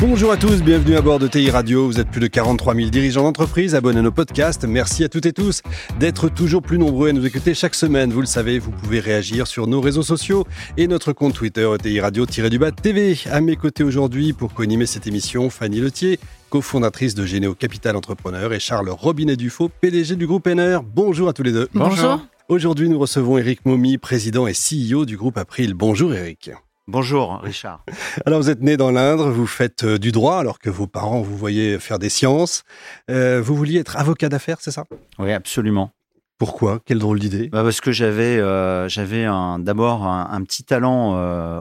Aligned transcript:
Bonjour 0.00 0.32
à 0.32 0.38
tous, 0.38 0.62
bienvenue 0.62 0.96
à 0.96 1.02
bord 1.02 1.18
de 1.18 1.28
TI 1.28 1.50
Radio. 1.50 1.84
Vous 1.84 2.00
êtes 2.00 2.08
plus 2.08 2.22
de 2.22 2.26
43 2.26 2.74
000 2.74 2.88
dirigeants 2.88 3.24
d'entreprise, 3.24 3.74
abonnés 3.74 3.98
à 3.98 4.02
nos 4.02 4.10
podcasts. 4.10 4.64
Merci 4.64 5.04
à 5.04 5.10
toutes 5.10 5.26
et 5.26 5.34
tous 5.34 5.60
d'être 5.98 6.30
toujours 6.30 6.62
plus 6.62 6.78
nombreux 6.78 7.10
à 7.10 7.12
nous 7.12 7.26
écouter 7.26 7.52
chaque 7.52 7.74
semaine. 7.74 8.10
Vous 8.10 8.22
le 8.22 8.26
savez, 8.26 8.58
vous 8.58 8.70
pouvez 8.70 8.98
réagir 8.98 9.46
sur 9.46 9.66
nos 9.66 9.82
réseaux 9.82 10.02
sociaux 10.02 10.46
et 10.78 10.86
notre 10.86 11.12
compte 11.12 11.34
Twitter 11.34 11.68
TI 11.82 12.00
Radio-du-Bas 12.00 12.72
TV. 12.72 13.18
À 13.30 13.42
mes 13.42 13.56
côtés 13.56 13.84
aujourd'hui 13.84 14.32
pour 14.32 14.54
co-animer 14.54 14.86
cette 14.86 15.06
émission, 15.06 15.50
Fanny 15.50 15.80
Letier, 15.80 16.18
cofondatrice 16.48 17.14
de 17.14 17.26
Généo 17.26 17.54
Capital 17.54 17.94
Entrepreneur 17.94 18.54
et 18.54 18.58
Charles 18.58 18.88
Robinet-Dufaux, 18.88 19.68
PDG 19.82 20.16
du 20.16 20.26
groupe 20.26 20.48
NR. 20.48 20.82
Bonjour 20.82 21.28
à 21.28 21.34
tous 21.34 21.42
les 21.42 21.52
deux. 21.52 21.68
Bonjour. 21.74 22.20
Aujourd'hui, 22.48 22.88
nous 22.88 22.98
recevons 22.98 23.36
Eric 23.36 23.66
Momi, 23.66 23.98
président 23.98 24.46
et 24.46 24.54
CEO 24.54 25.04
du 25.04 25.18
groupe 25.18 25.36
April. 25.36 25.74
Bonjour 25.74 26.14
Eric. 26.14 26.52
Bonjour 26.92 27.38
Richard. 27.44 27.84
Alors 28.26 28.40
vous 28.40 28.50
êtes 28.50 28.62
né 28.62 28.76
dans 28.76 28.90
l'Indre, 28.90 29.30
vous 29.30 29.46
faites 29.46 29.84
euh, 29.84 29.96
du 29.96 30.10
droit 30.10 30.38
alors 30.38 30.58
que 30.58 30.68
vos 30.70 30.88
parents 30.88 31.20
vous 31.20 31.36
voyaient 31.36 31.78
faire 31.78 32.00
des 32.00 32.08
sciences. 32.08 32.64
Euh, 33.08 33.40
vous 33.40 33.54
vouliez 33.54 33.78
être 33.78 33.96
avocat 33.96 34.28
d'affaires, 34.28 34.56
c'est 34.60 34.72
ça? 34.72 34.86
Oui, 35.20 35.30
absolument. 35.30 35.92
Pourquoi? 36.36 36.80
Quelle 36.84 36.98
drôle 36.98 37.20
d'idée 37.20 37.46
bah 37.46 37.62
Parce 37.62 37.80
que 37.80 37.92
j'avais 37.92 38.40
euh, 38.40 38.88
j'avais 38.88 39.26
d'abord 39.60 40.04
un, 40.04 40.42
petit 40.42 40.64
talent 40.64 41.12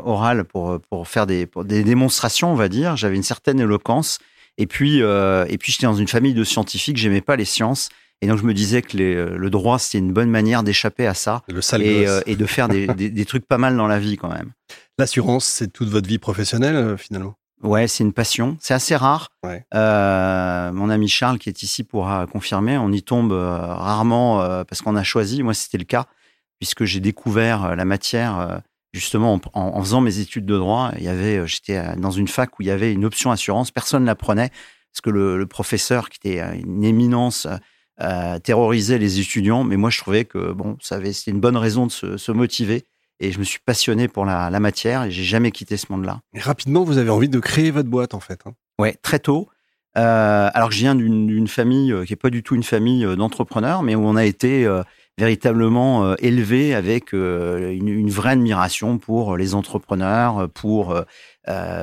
oral 0.03 0.45
pour, 0.45 0.79
pour 0.89 1.07
faire 1.07 1.27
des, 1.27 1.47
des 1.63 1.83
démonstrations, 1.83 2.51
on 2.51 2.55
va 2.55 2.67
dire. 2.67 2.97
J'avais 2.97 3.15
une 3.15 3.21
certaine 3.21 3.59
éloquence. 3.59 4.17
Et 4.57 4.65
puis, 4.65 4.97
et 4.97 5.57
puis 5.59 5.71
j'étais 5.71 5.85
dans 5.85 5.93
une 5.93 6.07
famille 6.07 6.33
de 6.33 6.43
scientifiques, 6.43 6.97
j'aimais 6.97 7.21
pas 7.21 7.35
les 7.35 7.45
sciences. 7.45 7.89
Et 8.21 8.27
donc 8.27 8.39
je 8.39 8.43
me 8.43 8.53
disais 8.53 8.81
que 8.81 8.97
le 8.97 9.49
droit, 9.49 9.77
c'était 9.77 9.99
une 9.99 10.11
bonne 10.11 10.29
manière 10.29 10.63
d'échapper 10.63 11.05
à 11.05 11.13
ça 11.13 11.43
le 11.47 11.61
sale 11.61 11.83
et, 11.83 12.07
et, 12.25 12.35
de 12.35 12.45
faire 12.45 12.67
des, 12.67 12.87
des, 12.87 13.09
des, 13.09 13.25
trucs 13.25 13.45
pas 13.45 13.57
mal 13.57 13.77
dans 13.77 13.87
la 13.87 13.99
vie 13.99 14.17
quand 14.17 14.29
même. 14.29 14.51
L'assurance, 14.99 15.45
c'est 15.45 15.71
toute 15.71 15.87
votre 15.87 16.09
vie 16.09 16.17
professionnelle 16.17 16.75
euh, 16.75 16.97
finalement? 16.97 17.35
Ouais, 17.63 17.87
c'est 17.87 18.03
une 18.03 18.11
passion. 18.11 18.57
C'est 18.59 18.73
assez 18.73 18.97
rare. 18.97 19.29
Euh, 19.73 20.73
mon 20.73 20.89
ami 20.89 21.07
Charles, 21.07 21.39
qui 21.39 21.47
est 21.47 21.63
ici, 21.63 21.85
pourra 21.85 22.27
confirmer. 22.27 22.77
On 22.77 22.91
y 22.91 23.01
tombe 23.01 23.31
euh, 23.31 23.55
rarement 23.55 24.39
parce 24.65 24.81
qu'on 24.81 24.97
a 24.97 25.03
choisi. 25.03 25.41
Moi, 25.41 25.53
c'était 25.53 25.77
le 25.77 25.85
cas, 25.85 26.05
puisque 26.59 26.83
j'ai 26.83 26.99
découvert 26.99 27.77
la 27.77 27.85
matière 27.85 28.61
justement 28.91 29.39
en, 29.53 29.81
faisant 29.81 30.01
mes 30.01 30.19
études 30.19 30.45
de 30.45 30.57
droit. 30.57 30.91
Il 30.97 31.03
y 31.03 31.07
avait, 31.07 31.47
j'étais 31.47 31.95
dans 31.95 32.11
une 32.11 32.27
fac 32.27 32.59
où 32.59 32.61
il 32.61 32.67
y 32.67 32.71
avait 32.71 32.91
une 32.91 33.05
option 33.05 33.31
assurance. 33.31 33.71
Personne 33.71 34.01
ne 34.03 34.07
la 34.07 34.15
prenait 34.15 34.49
parce 34.91 35.01
que 35.01 35.09
le, 35.09 35.45
professeur, 35.45 36.09
qui 36.09 36.17
était 36.27 36.41
une 36.59 36.83
éminence, 36.83 37.47
terrorisait 38.43 38.97
les 38.97 39.19
étudiants. 39.19 39.63
Mais 39.63 39.77
moi, 39.77 39.89
je 39.89 39.99
trouvais 39.99 40.25
que 40.25 40.51
bon, 40.51 40.77
c'était 40.81 41.31
une 41.31 41.41
bonne 41.41 41.57
raison 41.57 41.87
de 41.87 41.91
se, 41.91 42.17
se 42.17 42.31
motiver 42.33 42.85
et 43.19 43.31
je 43.31 43.39
me 43.39 43.43
suis 43.43 43.59
passionné 43.59 44.07
pour 44.07 44.25
la, 44.25 44.49
matière 44.59 45.03
et 45.03 45.11
j'ai 45.11 45.23
jamais 45.23 45.51
quitté 45.51 45.77
ce 45.77 45.87
monde-là. 45.89 46.21
Rapidement, 46.35 46.83
vous 46.83 46.97
avez 46.97 47.09
envie 47.09 47.29
de 47.29 47.39
créer 47.39 47.71
votre 47.71 47.89
boîte 47.89 48.13
en 48.13 48.19
fait. 48.19 48.41
Hein. 48.45 48.53
Ouais, 48.79 48.95
très 49.01 49.19
tôt. 49.19 49.49
Euh, 49.97 50.49
alors 50.53 50.69
que 50.69 50.75
je 50.75 50.79
viens 50.79 50.95
d'une 50.95 51.47
famille 51.47 51.91
euh, 51.91 52.05
qui 52.05 52.13
est 52.13 52.15
pas 52.15 52.29
du 52.29 52.43
tout 52.43 52.55
une 52.55 52.63
famille 52.63 53.05
euh, 53.05 53.15
d'entrepreneurs, 53.15 53.81
mais 53.81 53.95
où 53.95 54.05
on 54.05 54.15
a 54.15 54.25
été 54.25 54.67
véritablement 55.17 56.15
élevé 56.15 56.73
avec 56.73 57.11
une, 57.11 58.09
vraie 58.09 58.31
admiration 58.31 58.97
pour 58.97 59.35
les 59.35 59.53
entrepreneurs, 59.53 60.47
pour 60.49 60.95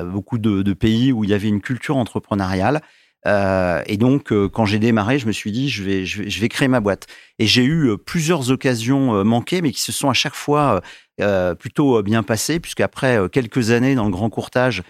beaucoup 0.05 0.39
de, 0.39 0.73
pays 0.73 1.11
où 1.11 1.23
il 1.23 1.29
y 1.29 1.33
avait 1.35 1.47
une 1.47 1.61
culture 1.61 1.97
entrepreneuriale. 1.97 2.81
et 3.25 3.97
donc, 3.97 4.33
quand 4.49 4.65
j'ai 4.65 4.79
démarré, 4.79 5.19
je 5.19 5.27
me 5.27 5.31
suis 5.31 5.51
dit, 5.51 5.69
je 5.69 5.83
vais, 5.83 6.03
je 6.03 6.23
vais, 6.23 6.29
je 6.31 6.41
vais 6.41 6.49
créer 6.49 6.67
ma 6.67 6.79
boîte. 6.79 7.05
Et 7.37 7.45
j'ai 7.45 7.63
eu 7.63 7.95
plusieurs 8.03 8.49
occasions 8.49 9.23
manquées, 9.23 9.61
mais 9.61 9.71
qui 9.71 9.81
se 9.81 9.91
sont 9.91 10.09
à 10.09 10.13
chaque 10.13 10.35
fois 10.35 10.81
euh, 11.19 11.55
plutôt 11.55 11.97
euh, 11.97 12.03
bien 12.03 12.21
passé, 12.21 12.59
puisqu'après 12.59 13.17
euh, 13.17 13.27
quelques 13.27 13.71
années 13.71 13.95
dans 13.95 14.05
le 14.05 14.11
grand 14.11 14.29
courtage, 14.29 14.83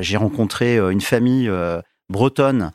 j'ai 0.00 0.16
rencontré 0.16 0.76
une 0.76 1.00
famille 1.00 1.50
bretonne 2.08 2.70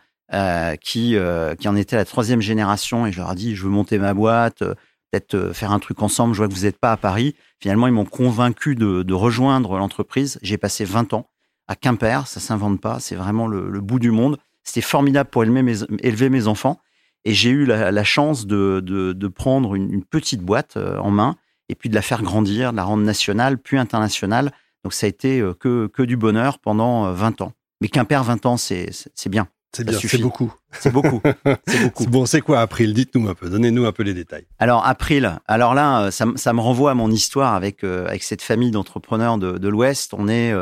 qui, 0.81 1.15
qui 1.57 1.67
en 1.69 1.75
était 1.77 1.95
la 1.95 2.03
troisième 2.03 2.41
génération 2.41 3.07
et 3.07 3.13
je 3.13 3.19
leur 3.19 3.31
ai 3.31 3.35
dit 3.35 3.55
je 3.55 3.63
veux 3.63 3.69
monter 3.69 3.97
ma 3.97 4.13
boîte, 4.13 4.59
peut-être 4.59 5.53
faire 5.53 5.71
un 5.71 5.79
truc 5.79 6.01
ensemble, 6.01 6.33
je 6.33 6.39
vois 6.39 6.49
que 6.49 6.53
vous 6.53 6.65
n'êtes 6.65 6.77
pas 6.77 6.91
à 6.91 6.97
Paris. 6.97 7.33
Finalement, 7.61 7.87
ils 7.87 7.93
m'ont 7.93 8.03
convaincu 8.03 8.75
de, 8.75 9.03
de 9.03 9.13
rejoindre 9.13 9.77
l'entreprise. 9.77 10.37
J'ai 10.41 10.57
passé 10.57 10.83
20 10.83 11.13
ans 11.13 11.29
à 11.69 11.77
Quimper, 11.77 12.27
ça 12.27 12.41
s'invente 12.41 12.81
pas, 12.81 12.99
c'est 12.99 13.15
vraiment 13.15 13.47
le, 13.47 13.79
bout 13.79 13.99
du 13.99 14.11
monde. 14.11 14.37
C'était 14.65 14.81
formidable 14.81 15.29
pour 15.29 15.43
élever 15.43 15.61
mes, 15.61 15.77
élever 16.01 16.29
mes 16.29 16.47
enfants. 16.47 16.81
Et 17.23 17.33
j'ai 17.33 17.51
eu 17.51 17.65
la, 17.65 18.03
chance 18.03 18.47
de, 18.47 18.81
de, 18.83 19.13
de 19.13 19.27
prendre 19.29 19.75
une, 19.75 19.93
une, 19.93 20.03
petite 20.03 20.41
boîte 20.41 20.75
en 20.75 21.09
main 21.09 21.37
et 21.69 21.75
puis 21.75 21.89
de 21.89 21.95
la 21.95 22.01
faire 22.01 22.21
grandir, 22.21 22.71
de 22.71 22.77
la 22.77 22.83
rendre 22.83 23.03
nationale, 23.03 23.57
puis 23.57 23.77
internationale. 23.77 24.51
Donc 24.83 24.93
ça 24.93 25.07
a 25.07 25.09
été 25.09 25.39
euh, 25.39 25.53
que, 25.53 25.87
que 25.87 26.03
du 26.03 26.17
bonheur 26.17 26.59
pendant 26.59 27.11
20 27.11 27.41
euh, 27.41 27.45
ans. 27.45 27.53
Mais 27.81 27.87
Quimper, 27.87 28.23
20 28.23 28.45
ans, 28.45 28.57
c'est 28.57 28.91
bien. 29.27 29.47
C'est 29.75 29.83
bien, 29.83 29.99
c'est 29.99 30.21
beaucoup. 30.21 30.53
C'est 30.71 30.91
beaucoup. 30.91 31.21
c'est 31.67 31.81
beaucoup. 31.81 32.05
Bon, 32.05 32.25
c'est 32.25 32.39
quoi 32.39 32.61
April? 32.61 32.93
Dites-nous 32.93 33.27
un 33.27 33.33
peu, 33.33 33.49
donnez-nous 33.49 33.85
un 33.85 33.91
peu 33.91 34.03
les 34.03 34.13
détails. 34.13 34.45
Alors 34.57 34.85
April, 34.87 35.37
alors 35.47 35.73
là, 35.73 36.03
euh, 36.03 36.11
ça, 36.11 36.25
ça, 36.37 36.53
me 36.53 36.61
renvoie 36.61 36.91
à 36.91 36.93
mon 36.93 37.11
histoire 37.11 37.53
avec 37.55 37.83
avec 37.83 38.23
cette 38.23 38.41
famille 38.41 38.71
d'entrepreneurs 38.71 39.37
de, 39.37 39.57
de 39.57 39.67
l'Ouest. 39.67 40.13
On 40.13 40.29
est 40.29 40.53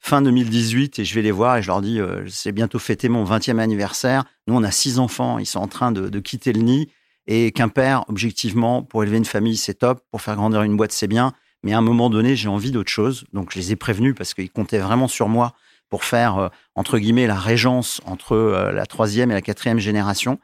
fin 0.00 0.22
2018 0.22 0.98
et 1.00 1.04
je 1.04 1.14
vais 1.14 1.20
les 1.20 1.30
voir 1.30 1.58
et 1.58 1.62
je 1.62 1.66
leur 1.66 1.82
dis, 1.82 2.00
c'est 2.28 2.52
bientôt 2.52 2.78
fêté 2.78 3.10
mon 3.10 3.24
20e 3.24 3.58
anniversaire. 3.58 4.24
Nous, 4.46 4.54
on 4.54 4.62
a 4.62 4.70
six 4.70 4.98
enfants, 4.98 5.38
ils 5.38 5.46
sont 5.46 5.60
en 5.60 5.68
train 5.68 5.92
de, 5.92 6.08
de 6.08 6.20
quitter 6.20 6.54
le 6.54 6.62
nid. 6.62 6.88
Et 7.26 7.52
Quimper, 7.52 8.04
objectivement, 8.08 8.82
pour 8.82 9.02
élever 9.02 9.16
une 9.16 9.24
famille, 9.24 9.56
c'est 9.56 9.74
top. 9.74 10.00
Pour 10.10 10.20
faire 10.20 10.36
grandir 10.36 10.62
une 10.62 10.76
boîte, 10.76 10.92
c'est 10.92 11.06
bien. 11.06 11.32
Mais 11.62 11.72
à 11.72 11.78
un 11.78 11.82
moment 11.82 12.10
donné, 12.10 12.36
j'ai 12.36 12.48
envie 12.48 12.70
d'autre 12.70 12.90
chose. 12.90 13.24
Donc, 13.32 13.52
je 13.52 13.58
les 13.58 13.72
ai 13.72 13.76
prévenus 13.76 14.14
parce 14.16 14.34
qu'ils 14.34 14.50
comptaient 14.50 14.78
vraiment 14.78 15.08
sur 15.08 15.28
moi 15.28 15.54
pour 15.88 16.04
faire, 16.04 16.38
euh, 16.38 16.48
entre 16.74 16.98
guillemets, 16.98 17.26
la 17.26 17.38
régence 17.38 18.00
entre 18.04 18.32
euh, 18.32 18.72
la 18.72 18.84
troisième 18.84 19.30
et 19.30 19.34
la 19.34 19.40
quatrième 19.40 19.78
génération. 19.78 20.38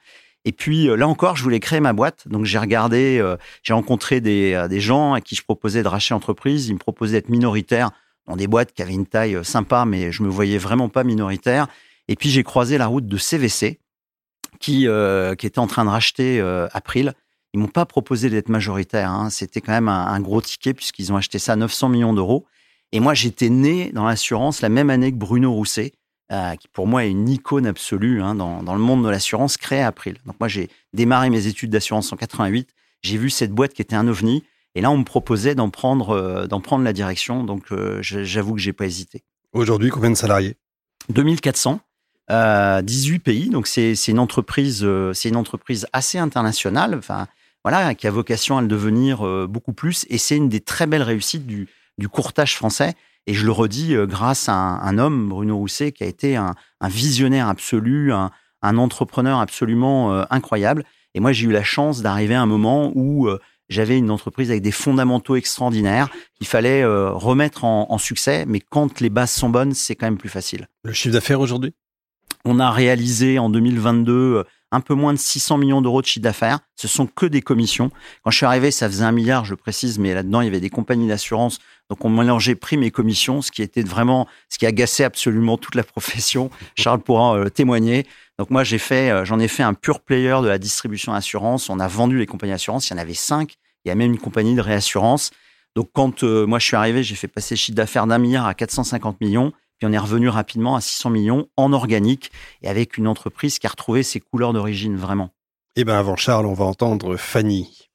Et 0.47 0.53
puis, 0.53 0.89
euh, 0.89 0.97
là 0.97 1.07
encore, 1.07 1.37
je 1.37 1.43
voulais 1.43 1.61
créer 1.61 1.81
ma 1.81 1.93
boîte. 1.93 2.27
Donc, 2.27 2.47
j'ai 2.47 2.59
regardé, 2.59 3.23
j'ai 3.63 3.75
rencontré 3.75 4.23
des, 4.23 4.81
gens 4.81 5.13
à 5.13 5.21
qui 5.21 5.35
je 5.35 5.43
proposais 5.43 5.83
de 5.83 5.89
racheter 5.89 6.15
entreprise. 6.15 6.69
Ils 6.69 6.75
me 6.75 6.79
proposaient 6.79 7.19
d'être 7.19 7.29
minoritaire 7.29 7.91
dans 8.27 8.37
des 8.37 8.47
boîtes 8.47 8.73
qui 8.73 8.81
avaient 8.81 8.95
une 8.95 9.07
taille 9.07 9.45
sympa, 9.45 9.85
mais 9.85 10.13
je 10.13 10.23
me 10.23 10.29
voyais 10.29 10.57
vraiment 10.57 10.89
pas 10.89 11.05
minoritaire. 11.05 11.67
Et 12.09 12.17
puis, 12.17 12.31
j'ai 12.31 12.43
croisé 12.43 12.79
la 12.79 12.87
route 12.87 13.07
de 13.07 13.17
CVC, 13.19 13.81
qui, 14.61 14.87
euh, 14.87 15.35
qui 15.35 15.47
était 15.47 15.59
en 15.59 15.67
train 15.67 15.85
de 15.85 15.91
racheter 15.91 16.41
euh, 16.41 16.69
April. 16.73 17.15
Ils 17.53 17.59
m'ont 17.59 17.67
pas 17.67 17.87
proposé 17.87 18.31
d'être 18.31 18.49
majoritaire. 18.49 19.11
Hein. 19.11 19.31
C'était 19.31 19.61
quand 19.61 19.73
même 19.73 19.89
un, 19.89 20.21
gros 20.21 20.41
ticket 20.41 20.75
puisqu'ils 20.75 21.13
ont 21.13 21.17
acheté 21.17 21.41
ça 21.41 21.55
à 21.55 21.57
900 21.57 21.89
millions 21.89 22.13
d'euros. 22.13 22.47
Et 22.93 23.01
moi, 23.01 23.15
j'étais 23.15 23.49
né 23.49 23.91
dans 23.93 24.05
l'assurance 24.05 24.61
la 24.61 24.69
même 24.69 24.91
année 24.91 25.11
que 25.11 25.17
Bruno 25.17 25.53
Rousset, 25.53 25.93
euh, 26.31 26.55
qui 26.55 26.69
pour 26.69 26.87
moi 26.87 27.05
est 27.05 27.11
une 27.11 27.29
icône 27.29 27.67
absolue 27.67 28.23
hein, 28.23 28.37
dans, 28.37 28.63
dans, 28.63 28.75
le 28.75 28.81
monde 28.81 29.05
de 29.05 29.09
l'assurance, 29.09 29.57
créé 29.57 29.81
April. 29.81 30.19
Donc 30.27 30.37
moi, 30.39 30.49
j'ai 30.49 30.69
démarré 30.93 31.31
mes 31.31 31.49
études 31.49 31.71
d'assurance 31.71 32.13
en 32.13 32.17
88. 32.17 32.69
J'ai 33.03 33.17
vu 33.17 33.31
cette 33.31 33.51
boîte 33.51 33.75
qui 33.75 33.83
était 33.83 33.97
un 33.97 34.07
ovni. 34.07 34.45
Et 34.77 34.81
là, 34.81 34.93
on 34.93 34.99
me 34.99 35.05
proposait 35.05 35.57
d'en 35.57 35.71
prendre, 35.71 36.47
d'en 36.47 36.61
prendre 36.61 36.85
la 36.85 36.93
direction. 36.93 37.43
Donc, 37.43 37.73
j'avoue 38.03 38.55
que 38.55 38.61
j'ai 38.61 38.73
pas 38.73 38.87
hésité. 38.87 39.25
Aujourd'hui, 39.53 39.91
combien 39.91 40.11
de 40.11 40.15
salariés? 40.15 40.55
2400. 41.09 41.81
18 42.31 43.19
pays. 43.21 43.51
Donc 43.51 43.67
c'est 43.67 43.95
une 44.09 44.19
entreprise, 44.19 44.83
euh, 44.85 45.13
c'est 45.13 45.29
une 45.29 45.37
entreprise 45.37 45.87
assez 45.93 46.19
internationale. 46.19 46.95
Enfin 46.97 47.27
voilà, 47.65 47.95
qui 47.95 48.07
a 48.07 48.11
vocation 48.11 48.57
à 48.57 48.63
le 48.63 48.69
devenir 48.69 49.27
euh, 49.27 49.47
beaucoup 49.49 49.73
plus. 49.73 50.07
Et 50.09 50.19
c'est 50.19 50.37
une 50.37 50.49
des 50.49 50.61
très 50.61 50.87
belles 50.87 51.03
réussites 51.03 51.47
du, 51.47 51.69
courtage 52.11 52.57
français. 52.57 52.95
Et 53.27 53.35
je 53.35 53.45
le 53.45 53.53
redis 53.53 53.95
euh, 53.95 54.07
grâce 54.07 54.49
à 54.49 54.55
un, 54.55 54.99
homme, 54.99 55.29
Bruno 55.29 55.57
Rousset, 55.57 55.93
qui 55.93 56.05
a 56.05 56.07
été 56.07 56.37
un, 56.37 56.55
visionnaire 56.83 57.49
absolu, 57.49 58.13
un, 58.13 58.31
entrepreneur 58.63 59.39
absolument 59.41 60.25
incroyable. 60.31 60.85
Et 61.15 61.21
moi, 61.21 61.33
j'ai 61.33 61.47
eu 61.47 61.53
la 61.53 61.65
chance 61.65 62.01
d'arriver 62.01 62.35
à 62.35 62.43
un 62.43 62.47
moment 62.47 62.93
où 62.95 63.29
j'avais 63.69 63.99
une 63.99 64.11
entreprise 64.11 64.51
avec 64.51 64.63
des 64.63 64.73
fondamentaux 64.73 65.37
extraordinaires 65.37 66.09
qu'il 66.37 66.47
fallait 66.47 66.85
remettre 66.85 67.65
en, 67.65 67.99
succès. 67.99 68.45
Mais 68.47 68.61
quand 68.61 69.01
les 69.01 69.11
bases 69.11 69.33
sont 69.33 69.51
bonnes, 69.51 69.75
c'est 69.75 69.97
quand 69.97 70.07
même 70.07 70.19
plus 70.19 70.29
facile. 70.29 70.69
Le 70.85 70.93
chiffre 70.93 71.13
d'affaires 71.13 71.41
aujourd'hui? 71.41 71.75
On 72.45 72.59
a 72.59 72.71
réalisé 72.71 73.39
en 73.39 73.51
2022 73.51 74.13
euh, 74.13 74.45
un 74.73 74.81
peu 74.81 74.95
moins 74.95 75.13
de 75.13 75.19
600 75.19 75.59
millions 75.59 75.83
d'euros 75.83 76.01
de 76.01 76.07
chiffre 76.07 76.23
d'affaires. 76.23 76.61
Ce 76.77 76.87
sont 76.87 77.07
que 77.07 77.27
des 77.27 77.43
commissions. 77.43 77.91
Quand 78.23 78.31
je 78.31 78.37
suis 78.37 78.47
arrivé, 78.47 78.71
ça 78.71 78.89
faisait 78.89 79.05
un 79.05 79.13
milliard, 79.13 79.45
je 79.45 79.55
précise, 79.55 79.99
mais 79.99 80.15
là-dedans, 80.15 80.41
il 80.41 80.45
y 80.45 80.49
avait 80.49 80.61
des 80.61 80.71
compagnies 80.71 81.09
d'assurance. 81.09 81.59
Donc, 81.89 82.05
on 82.05 82.09
mélangeait 82.09 82.55
primes 82.55 82.85
et 82.85 82.93
commissions, 82.93 83.43
ce 83.43 83.51
qui 83.51 83.63
était 83.63 83.83
vraiment, 83.83 84.29
ce 84.49 84.59
qui 84.59 84.67
agaçait 84.67 85.03
absolument 85.03 85.57
toute 85.57 85.75
la 85.75 85.83
profession. 85.83 86.51
Charles 86.77 87.01
pourra 87.01 87.37
euh, 87.37 87.49
témoigner. 87.49 88.07
Donc, 88.39 88.51
moi, 88.51 88.63
j'ai 88.63 88.79
fait, 88.79 89.11
euh, 89.11 89.25
j'en 89.25 89.41
ai 89.41 89.49
fait 89.49 89.65
un 89.65 89.75
pur 89.75 90.01
player 90.01 90.37
de 90.43 90.49
la 90.49 90.59
distribution 90.59 91.13
assurance. 91.13 91.69
On 91.69 91.81
a 91.81 91.89
vendu 91.89 92.19
les 92.19 92.27
compagnies 92.27 92.53
d'assurance. 92.53 92.89
Il 92.89 92.93
y 92.93 92.97
en 92.97 92.99
avait 92.99 93.15
cinq. 93.15 93.57
Il 93.85 93.89
y 93.89 93.93
a 93.93 93.95
même 93.97 94.13
une 94.13 94.21
compagnie 94.21 94.55
de 94.55 94.61
réassurance. 94.61 95.33
Donc, 95.75 95.91
quand 95.93 96.23
moi, 96.23 96.59
je 96.59 96.67
suis 96.67 96.77
arrivé, 96.77 97.03
j'ai 97.03 97.17
fait 97.17 97.29
passer 97.29 97.55
le 97.55 97.59
chiffre 97.59 97.77
d'affaires 97.77 98.07
d'un 98.07 98.19
milliard 98.19 98.47
à 98.47 98.55
450 98.55 99.21
millions. 99.21 99.53
Puis 99.81 99.89
on 99.89 99.93
est 99.93 99.99
revenu 99.99 100.29
rapidement 100.29 100.77
à 100.77 100.83
600 100.83 101.09
millions 101.09 101.49
en 101.57 101.73
organique 101.73 102.31
et 102.63 102.69
avec 102.69 102.99
une 102.99 103.09
entreprise 103.09 103.59
qui 103.59 103.67
a 103.67 103.71
retrouvé 103.71 104.03
ses 104.03 104.21
couleurs 104.21 104.53
d'origine 104.53 104.97
vraiment. 104.97 105.31
Eh 105.75 105.85
bien, 105.85 105.99
avant 105.99 106.17
Charles, 106.17 106.45
on 106.45 106.53
va 106.53 106.67
entendre 106.67 107.17
Fanny 107.17 107.91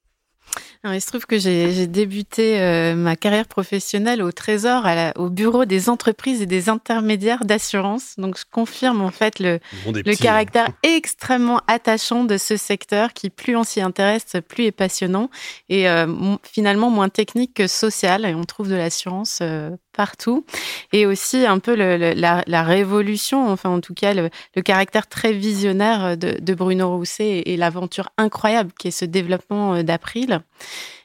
il 0.93 1.01
se 1.01 1.07
trouve 1.07 1.25
que 1.25 1.37
j'ai 1.39 1.87
débuté 1.87 2.59
euh, 2.59 2.95
ma 2.95 3.15
carrière 3.15 3.47
professionnelle 3.47 4.21
au 4.21 4.31
Trésor, 4.31 4.87
au 5.15 5.29
bureau 5.29 5.65
des 5.65 5.89
entreprises 5.89 6.41
et 6.41 6.45
des 6.45 6.69
intermédiaires 6.69 7.45
d'assurance. 7.45 8.15
Donc, 8.17 8.37
je 8.37 8.43
confirme 8.49 9.01
en 9.01 9.11
fait 9.11 9.39
le, 9.39 9.59
le 9.87 10.11
hein. 10.11 10.15
caractère 10.19 10.69
extrêmement 10.83 11.61
attachant 11.67 12.23
de 12.23 12.37
ce 12.37 12.57
secteur 12.57 13.13
qui, 13.13 13.29
plus 13.29 13.55
on 13.55 13.63
s'y 13.63 13.81
intéresse, 13.81 14.35
plus 14.47 14.65
est 14.65 14.71
passionnant 14.71 15.29
et 15.69 15.89
euh, 15.89 16.35
finalement 16.43 16.89
moins 16.89 17.09
technique 17.09 17.53
que 17.53 17.67
social. 17.67 18.25
Et 18.25 18.35
on 18.35 18.43
trouve 18.43 18.69
de 18.69 18.75
l'assurance 18.75 19.39
euh, 19.41 19.71
partout. 19.95 20.45
Et 20.93 21.05
aussi 21.05 21.45
un 21.45 21.59
peu 21.59 21.75
la, 21.75 22.63
révolution, 22.63 23.49
enfin 23.49 23.69
en 23.69 23.81
tout 23.81 23.93
cas 23.93 24.13
le, 24.13 24.29
caractère 24.61 25.07
très 25.07 25.33
visionnaire 25.33 26.17
de, 26.17 26.53
Bruno 26.53 26.95
Rousset 26.95 27.43
et, 27.45 27.57
l'aventure 27.57 28.09
incroyable 28.17 28.71
qui 28.77 28.89
est 28.89 28.91
ce 28.91 29.05
développement 29.05 29.83
d'April. 29.83 30.41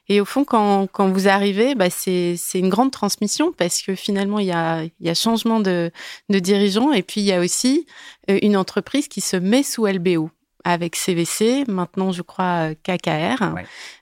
Et 0.09 0.21
au 0.21 0.25
fond, 0.25 0.43
quand, 0.45 0.89
quand 0.89 1.09
vous 1.09 1.29
arrivez, 1.29 1.77
bah 1.77 1.89
c'est 1.89 2.37
une 2.55 2.69
grande 2.69 2.91
transmission 2.91 3.53
parce 3.57 3.81
que 3.81 3.95
finalement, 3.95 4.41
il 4.41 4.47
y 4.47 4.53
a, 4.53 4.83
y 5.01 5.09
a 5.09 5.15
changement 5.15 5.61
de, 5.61 5.93
de 6.29 6.39
dirigeant 6.41 6.93
et 6.93 7.03
puis 7.03 7.21
il 7.21 7.27
y 7.27 7.33
a 7.33 7.39
aussi 7.39 7.87
euh, 8.29 8.39
une 8.43 8.57
entreprise 8.57 9.07
qui 9.07 9.21
se 9.21 9.37
met 9.37 9.63
sous 9.63 9.87
LBO 9.87 10.31
avec 10.65 10.97
CVC, 10.97 11.65
maintenant 11.69 12.13
je 12.13 12.23
crois 12.23 12.75
KKR. 12.75 13.55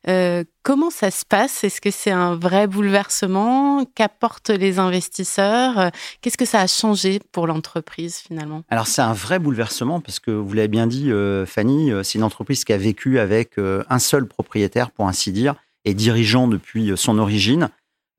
Euh, 0.09 0.45
comment 0.63 0.91
ça 0.91 1.11
se 1.11 1.25
passe? 1.25 1.65
Est-ce 1.65 1.81
que 1.81 1.91
c'est 1.91 2.11
un 2.11 2.35
vrai 2.35 2.67
bouleversement? 2.67 3.85
Qu'apportent 3.95 4.51
les 4.51 4.79
investisseurs? 4.79 5.91
Qu'est-ce 6.21 6.39
que 6.39 6.45
ça 6.45 6.61
a 6.61 6.67
changé 6.67 7.21
pour 7.33 7.47
l'entreprise 7.47 8.17
finalement? 8.17 8.63
Alors 8.69 8.87
c'est 8.87 9.03
un 9.03 9.13
vrai 9.13 9.39
bouleversement 9.39 10.01
parce 10.01 10.21
que 10.21 10.31
vous 10.31 10.53
l'avez 10.53 10.69
bien 10.69 10.87
dit 10.87 11.11
euh, 11.11 11.47
Fanny, 11.47 11.91
c'est 12.03 12.19
une 12.19 12.25
entreprise 12.25 12.65
qui 12.65 12.73
a 12.73 12.79
vécu 12.79 13.19
avec 13.19 13.57
un 13.59 13.99
seul 13.99 14.27
propriétaire 14.27 14.91
pour 14.91 15.09
ainsi 15.09 15.33
dire 15.33 15.55
et 15.85 15.95
dirigeant 15.95 16.49
depuis 16.49 16.93
son 16.97 17.19
origine. 17.19 17.71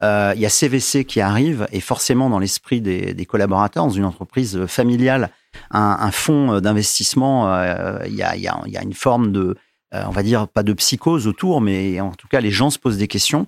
Euh, 0.01 0.31
il 0.35 0.41
y 0.41 0.45
a 0.45 0.49
CVC 0.49 1.03
qui 1.03 1.19
arrive 1.19 1.67
et 1.71 1.81
forcément 1.81 2.29
dans 2.29 2.39
l'esprit 2.39 2.81
des, 2.81 3.25
collaborateurs, 3.25 3.85
dans 3.85 3.91
une 3.91 4.05
entreprise 4.05 4.65
familiale, 4.65 5.29
un, 5.71 6.11
fonds 6.11 6.59
d'investissement, 6.59 7.53
euh, 7.53 7.99
il, 8.05 8.15
y 8.15 8.23
a, 8.23 8.83
une 8.83 8.93
forme 8.93 9.31
de, 9.31 9.55
euh, 9.93 10.03
on 10.07 10.11
va 10.11 10.23
dire, 10.23 10.47
pas 10.47 10.63
de 10.63 10.73
psychose 10.73 11.27
autour, 11.27 11.61
mais 11.61 11.99
en 11.99 12.11
tout 12.11 12.27
cas, 12.27 12.41
les 12.41 12.51
gens 12.51 12.69
se 12.69 12.79
posent 12.79 12.97
des 12.97 13.07
questions. 13.07 13.47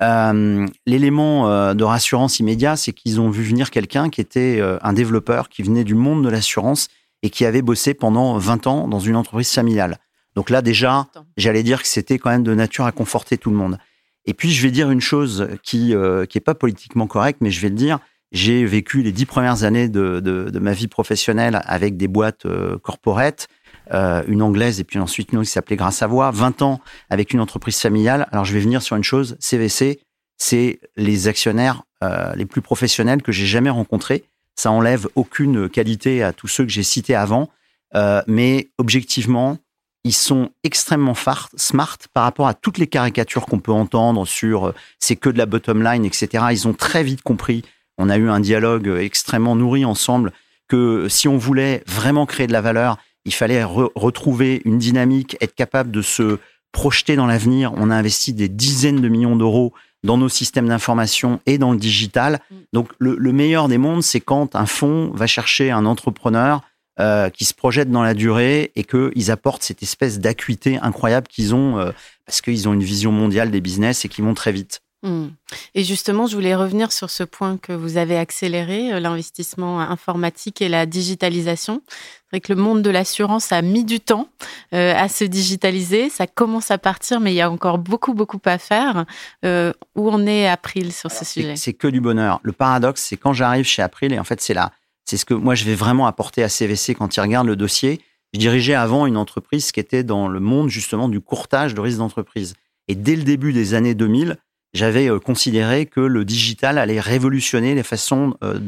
L'élément 0.00 1.74
de 1.74 1.84
rassurance 1.84 2.38
immédiat, 2.38 2.76
c'est 2.76 2.92
qu'ils 2.92 3.20
ont 3.20 3.30
vu 3.30 3.42
venir 3.42 3.70
quelqu'un 3.70 4.10
qui 4.10 4.20
était 4.20 4.62
un 4.80 4.92
développeur, 4.92 5.48
qui 5.48 5.64
venait 5.64 5.82
du 5.82 5.94
monde 5.94 6.24
de 6.24 6.28
l'assurance 6.28 6.88
et 7.22 7.30
qui 7.30 7.44
avait 7.44 7.62
bossé 7.62 7.94
pendant 7.94 8.38
20 8.38 8.68
ans 8.68 8.86
dans 8.86 9.00
une 9.00 9.16
entreprise 9.16 9.50
familiale. 9.52 9.98
Donc 10.36 10.50
là, 10.50 10.62
déjà, 10.62 11.08
j'allais 11.36 11.64
dire 11.64 11.82
que 11.82 11.88
c'était 11.88 12.18
quand 12.18 12.30
même 12.30 12.44
de 12.44 12.54
nature 12.54 12.84
à 12.84 12.92
conforter 12.92 13.38
tout 13.38 13.50
le 13.50 13.56
monde. 13.56 13.76
Et 14.24 14.34
puis, 14.34 14.52
je 14.52 14.62
vais 14.62 14.70
dire 14.70 14.90
une 14.90 15.00
chose 15.00 15.48
qui 15.62 15.94
euh, 15.94 16.26
qui 16.26 16.38
est 16.38 16.42
pas 16.42 16.54
politiquement 16.54 17.06
correcte, 17.06 17.40
mais 17.40 17.50
je 17.50 17.60
vais 17.60 17.70
le 17.70 17.74
dire. 17.74 17.98
J'ai 18.30 18.64
vécu 18.66 19.02
les 19.02 19.12
dix 19.12 19.26
premières 19.26 19.64
années 19.64 19.88
de, 19.88 20.20
de, 20.20 20.58
ma 20.58 20.72
vie 20.72 20.88
professionnelle 20.88 21.62
avec 21.64 21.96
des 21.96 22.08
boîtes 22.08 22.44
euh, 22.44 22.76
corporates, 22.78 23.48
euh, 23.94 24.22
une 24.28 24.42
anglaise 24.42 24.80
et 24.80 24.84
puis 24.84 24.98
ensuite 24.98 25.32
une 25.32 25.38
autre 25.38 25.46
qui 25.46 25.52
s'appelait 25.52 25.76
Grâce 25.76 26.02
à 26.02 26.06
Voix, 26.06 26.30
20 26.30 26.60
ans 26.62 26.80
avec 27.08 27.32
une 27.32 27.40
entreprise 27.40 27.80
familiale. 27.80 28.28
Alors, 28.32 28.44
je 28.44 28.52
vais 28.52 28.60
venir 28.60 28.82
sur 28.82 28.96
une 28.96 29.04
chose, 29.04 29.36
CVC, 29.40 30.00
c'est 30.36 30.80
les 30.96 31.26
actionnaires 31.26 31.82
euh, 32.04 32.32
les 32.34 32.46
plus 32.46 32.60
professionnels 32.60 33.22
que 33.22 33.32
j'ai 33.32 33.46
jamais 33.46 33.70
rencontrés. 33.70 34.24
Ça 34.56 34.70
enlève 34.70 35.08
aucune 35.14 35.68
qualité 35.68 36.22
à 36.22 36.32
tous 36.32 36.48
ceux 36.48 36.64
que 36.64 36.70
j'ai 36.70 36.82
cités 36.82 37.14
avant, 37.14 37.48
euh, 37.94 38.22
mais 38.26 38.68
objectivement, 38.78 39.56
ils 40.04 40.14
sont 40.14 40.50
extrêmement 40.64 41.14
smart 41.56 41.98
par 42.12 42.24
rapport 42.24 42.46
à 42.46 42.54
toutes 42.54 42.78
les 42.78 42.86
caricatures 42.86 43.46
qu'on 43.46 43.58
peut 43.58 43.72
entendre 43.72 44.26
sur 44.26 44.72
c'est 45.00 45.16
que 45.16 45.28
de 45.28 45.38
la 45.38 45.46
bottom 45.46 45.82
line, 45.82 46.04
etc. 46.04 46.44
Ils 46.50 46.68
ont 46.68 46.72
très 46.72 47.02
vite 47.02 47.22
compris. 47.22 47.64
On 47.98 48.08
a 48.08 48.16
eu 48.16 48.28
un 48.28 48.40
dialogue 48.40 48.88
extrêmement 49.00 49.56
nourri 49.56 49.84
ensemble 49.84 50.32
que 50.68 51.06
si 51.08 51.28
on 51.28 51.36
voulait 51.36 51.82
vraiment 51.86 52.26
créer 52.26 52.46
de 52.46 52.52
la 52.52 52.60
valeur, 52.60 52.98
il 53.24 53.34
fallait 53.34 53.64
retrouver 53.64 54.62
une 54.64 54.78
dynamique, 54.78 55.36
être 55.40 55.54
capable 55.54 55.90
de 55.90 56.02
se 56.02 56.38
projeter 56.72 57.16
dans 57.16 57.26
l'avenir. 57.26 57.72
On 57.76 57.90
a 57.90 57.96
investi 57.96 58.32
des 58.32 58.48
dizaines 58.48 59.00
de 59.00 59.08
millions 59.08 59.36
d'euros 59.36 59.72
dans 60.04 60.16
nos 60.16 60.28
systèmes 60.28 60.68
d'information 60.68 61.40
et 61.46 61.58
dans 61.58 61.72
le 61.72 61.78
digital. 61.78 62.40
Mm. 62.50 62.56
Donc 62.72 62.88
le, 62.98 63.16
le 63.16 63.32
meilleur 63.32 63.68
des 63.68 63.78
mondes, 63.78 64.02
c'est 64.02 64.20
quand 64.20 64.54
un 64.54 64.66
fonds 64.66 65.10
va 65.12 65.26
chercher 65.26 65.70
un 65.70 65.84
entrepreneur 65.86 66.62
euh, 67.00 67.30
qui 67.30 67.44
se 67.44 67.54
projettent 67.54 67.92
dans 67.92 68.02
la 68.02 68.14
durée 68.14 68.72
et 68.74 68.82
qu'ils 68.82 69.30
apportent 69.30 69.62
cette 69.62 69.84
espèce 69.84 70.18
d'acuité 70.18 70.78
incroyable 70.78 71.28
qu'ils 71.28 71.54
ont 71.54 71.78
euh, 71.78 71.92
parce 72.26 72.40
qu'ils 72.40 72.68
ont 72.68 72.74
une 72.74 72.82
vision 72.82 73.12
mondiale 73.12 73.52
des 73.52 73.60
business 73.60 74.04
et 74.04 74.08
qui 74.08 74.20
vont 74.20 74.34
très 74.34 74.50
vite. 74.50 74.80
Hmm. 75.02 75.28
Et 75.74 75.84
justement, 75.84 76.26
je 76.26 76.34
voulais 76.34 76.56
revenir 76.56 76.90
sur 76.90 77.08
ce 77.08 77.22
point 77.22 77.56
que 77.56 77.72
vous 77.72 77.96
avez 77.98 78.16
accéléré, 78.16 78.92
euh, 78.92 79.00
l'investissement 79.00 79.80
informatique 79.80 80.60
et 80.60 80.68
la 80.68 80.86
digitalisation. 80.86 81.82
C'est 81.88 82.36
vrai 82.36 82.40
que 82.40 82.52
le 82.52 82.60
monde 82.60 82.82
de 82.82 82.90
l'assurance 82.90 83.52
a 83.52 83.62
mis 83.62 83.84
du 83.84 84.00
temps 84.00 84.28
à 84.72 85.08
se 85.08 85.24
digitaliser. 85.24 86.10
Ça 86.10 86.26
commence 86.26 86.70
à 86.70 86.76
partir, 86.76 87.20
mais 87.20 87.32
il 87.32 87.36
y 87.36 87.40
a 87.40 87.50
encore 87.50 87.78
beaucoup, 87.78 88.12
beaucoup 88.12 88.40
à 88.44 88.58
faire. 88.58 89.06
où 89.44 90.10
on 90.10 90.26
est 90.26 90.46
April 90.46 90.92
sur 90.92 91.10
ce 91.10 91.24
sujet? 91.24 91.56
C'est 91.56 91.72
que 91.72 91.88
du 91.88 92.02
bonheur. 92.02 92.40
Le 92.42 92.52
paradoxe, 92.52 93.02
c'est 93.02 93.16
quand 93.16 93.32
j'arrive 93.32 93.64
chez 93.64 93.80
April, 93.80 94.12
et 94.12 94.18
en 94.18 94.24
fait, 94.24 94.42
c'est 94.42 94.52
là 94.52 94.72
c'est 95.08 95.16
ce 95.16 95.24
que 95.24 95.32
moi 95.32 95.54
je 95.54 95.64
vais 95.64 95.74
vraiment 95.74 96.06
apporter 96.06 96.42
à 96.42 96.50
CVC 96.50 96.94
quand 96.94 97.16
ils 97.16 97.20
regardent 97.20 97.46
le 97.46 97.56
dossier. 97.56 98.02
Je 98.34 98.38
dirigeais 98.40 98.74
avant 98.74 99.06
une 99.06 99.16
entreprise 99.16 99.72
qui 99.72 99.80
était 99.80 100.02
dans 100.02 100.28
le 100.28 100.38
monde 100.38 100.68
justement 100.68 101.08
du 101.08 101.18
courtage 101.18 101.72
de 101.72 101.80
risque 101.80 101.96
d'entreprise. 101.96 102.56
Et 102.88 102.94
dès 102.94 103.16
le 103.16 103.22
début 103.22 103.54
des 103.54 103.72
années 103.72 103.94
2000, 103.94 104.36
j'avais 104.78 105.10
euh, 105.10 105.18
considéré 105.18 105.86
que 105.86 106.00
le 106.00 106.24
digital 106.24 106.78
allait 106.78 107.00
révolutionner 107.00 107.74
les 107.74 107.82
façons 107.82 108.36
euh, 108.42 108.58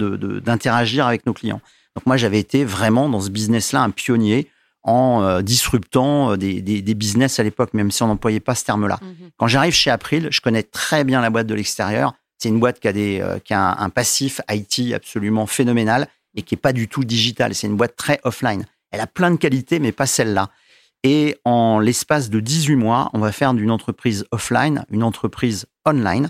d'interagir 0.41 1.07
avec 1.07 1.25
nos 1.25 1.33
clients. 1.33 1.61
Donc 1.97 2.05
moi, 2.07 2.17
j'avais 2.17 2.39
été 2.39 2.65
vraiment 2.65 3.09
dans 3.09 3.21
ce 3.21 3.31
business-là 3.31 3.81
un 3.81 3.91
pionnier 3.91 4.49
en 4.83 5.23
euh, 5.23 5.43
disruptant 5.43 6.37
des, 6.37 6.83
business 6.95 7.39
à 7.39 7.43
l'époque, 7.43 7.75
même 7.75 7.91
si 7.91 8.03
on 8.03 8.09
n'employait 8.09 8.41
pas 8.41 8.55
ce 8.55 8.65
terme-là. 8.65 8.99
Mmh 9.01 9.07
quand 9.37 9.47
j'arrive 9.47 9.73
chez 9.73 9.91
April, 9.91 10.29
je 10.31 10.43
connais 10.43 10.63
très 10.63 11.03
bien 11.03 11.23
la 11.23 11.31
boîte 11.31 11.47
de 11.47 11.55
l'extérieur. 11.55 12.13
C'est 12.37 12.51
une 12.51 12.61
boîte 12.61 12.79
qui 12.79 12.89
a, 12.89 12.93
des, 12.93 13.25
qui 13.45 13.55
a 13.55 13.61
un, 13.61 13.85
un, 13.87 13.89
passif 13.89 14.43
IT 14.51 14.93
absolument 14.93 15.47
phénoménal 15.47 16.09
et 16.35 16.43
qui 16.43 16.57
est 16.57 16.59
pas 16.59 16.75
du 16.75 16.89
tout 16.89 17.05
digital. 17.05 17.55
C'est 17.55 17.67
une 17.67 17.77
boîte 17.77 17.97
très 17.97 18.21
offline. 18.25 18.67
Elle 18.91 19.01
a 19.01 19.07
plein 19.07 19.31
de 19.31 19.37
qualités, 19.37 19.79
mais 19.79 19.93
pas 19.93 20.07
celle-là. 20.07 20.51
Et 21.03 21.39
en 21.45 21.79
l'espace 21.79 22.29
de 22.29 22.41
18 22.41 22.77
mois, 22.77 23.11
on 23.15 23.19
va 23.19 23.33
faire 23.33 23.55
d'une 23.55 23.71
entreprise 23.71 24.27
offline 24.31 24.85
une 24.91 25.03
entreprise 25.03 25.67
online. 25.87 26.29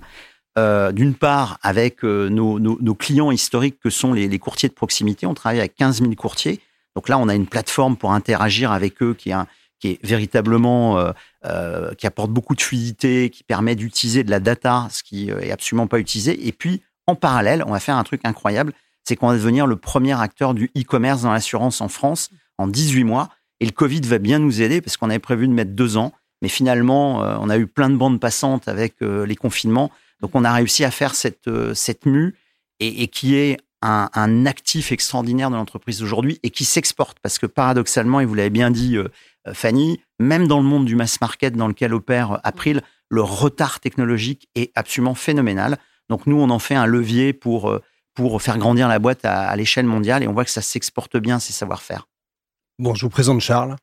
Euh, 0.58 0.90
d'une 0.90 1.14
part, 1.14 1.58
avec 1.62 2.04
euh, 2.04 2.28
nos, 2.28 2.94
clients 2.94 3.30
historiques 3.30 3.78
que 3.78 3.88
sont 3.88 4.12
les, 4.12 4.38
courtiers 4.38 4.68
de 4.68 4.74
proximité. 4.74 5.26
On 5.26 5.34
travaille 5.34 5.60
avec 5.60 5.76
15 5.76 6.00
000 6.00 6.14
courtiers. 6.14 6.60
Donc 6.96 7.08
là, 7.08 7.18
on 7.18 7.28
a 7.28 7.34
une 7.34 7.46
plateforme 7.46 7.96
pour 7.96 8.12
interagir 8.12 8.72
avec 8.72 9.00
eux 9.02 9.14
qui 9.14 9.30
est, 9.30 10.04
véritablement, 10.04 10.98
euh 11.46 11.94
qui 11.96 12.06
apporte 12.06 12.30
beaucoup 12.30 12.54
de 12.54 12.60
fluidité, 12.60 13.30
qui 13.30 13.44
permet 13.44 13.76
d'utiliser 13.76 14.24
de 14.24 14.30
la 14.30 14.40
data, 14.40 14.88
ce 14.90 15.02
qui 15.02 15.30
est 15.30 15.52
absolument 15.52 15.86
pas 15.86 15.98
utilisé. 15.98 16.46
Et 16.46 16.52
puis, 16.52 16.82
en 17.06 17.14
parallèle, 17.14 17.64
on 17.66 17.70
va 17.70 17.80
faire 17.80 17.96
un 17.96 18.04
truc 18.04 18.20
incroyable 18.24 18.74
c'est 19.04 19.16
qu'on 19.16 19.28
va 19.28 19.34
devenir 19.34 19.66
le 19.66 19.76
premier 19.76 20.18
acteur 20.20 20.54
du 20.54 20.70
e-commerce 20.76 21.22
dans 21.22 21.32
l'assurance 21.32 21.80
en 21.80 21.88
France 21.88 22.30
en 22.58 22.68
18 22.68 23.04
mois. 23.04 23.28
Et 23.60 23.66
le 23.66 23.72
Covid 23.72 24.00
va 24.02 24.18
bien 24.18 24.38
nous 24.38 24.62
aider 24.62 24.80
parce 24.80 24.96
qu'on 24.96 25.10
avait 25.10 25.18
prévu 25.18 25.46
de 25.48 25.52
mettre 25.52 25.72
deux 25.72 25.96
ans. 25.96 26.12
Mais 26.42 26.48
finalement, 26.48 27.22
euh, 27.22 27.36
on 27.40 27.50
a 27.50 27.58
eu 27.58 27.66
plein 27.66 27.90
de 27.90 27.96
bandes 27.96 28.20
passantes 28.20 28.68
avec 28.68 29.02
euh, 29.02 29.26
les 29.26 29.36
confinements. 29.36 29.90
Donc, 30.20 30.30
on 30.34 30.44
a 30.44 30.52
réussi 30.52 30.84
à 30.84 30.90
faire 30.90 31.14
cette, 31.14 31.48
euh, 31.48 31.74
cette 31.74 32.06
mue 32.06 32.34
et, 32.78 33.08
qui 33.08 33.36
est 33.36 33.58
un, 33.82 34.46
actif 34.46 34.90
extraordinaire 34.90 35.50
de 35.50 35.56
l'entreprise 35.56 36.02
aujourd'hui 36.02 36.38
et 36.42 36.50
qui 36.50 36.64
s'exporte. 36.64 37.18
Parce 37.20 37.38
que 37.38 37.46
paradoxalement, 37.46 38.20
et 38.20 38.24
vous 38.24 38.34
l'avez 38.34 38.48
bien 38.48 38.70
dit, 38.70 38.96
Fanny, 39.52 40.00
même 40.18 40.48
dans 40.48 40.60
le 40.60 40.66
monde 40.66 40.86
du 40.86 40.96
mass 40.96 41.20
market 41.20 41.54
dans 41.56 41.68
lequel 41.68 41.92
opère 41.92 42.40
April, 42.42 42.80
le 43.10 43.20
retard 43.20 43.80
technologique 43.80 44.48
est 44.54 44.72
absolument 44.76 45.14
phénoménal. 45.14 45.76
Donc, 46.08 46.26
nous, 46.26 46.40
on 46.40 46.48
en 46.48 46.58
fait 46.58 46.74
un 46.74 46.86
levier 46.86 47.34
pour 47.34 47.78
pour 48.14 48.42
faire 48.42 48.58
grandir 48.58 48.88
la 48.88 48.98
boîte 48.98 49.24
à, 49.24 49.54
l'échelle 49.56 49.86
mondiale 49.86 50.22
et 50.22 50.28
on 50.28 50.32
voit 50.32 50.44
que 50.44 50.50
ça 50.50 50.62
s'exporte 50.62 51.16
bien, 51.16 51.38
ces 51.38 51.52
savoir-faire. 51.52 52.08
Bon, 52.78 52.94
je 52.94 53.04
vous 53.04 53.10
présente 53.10 53.40
Charles. 53.40 53.76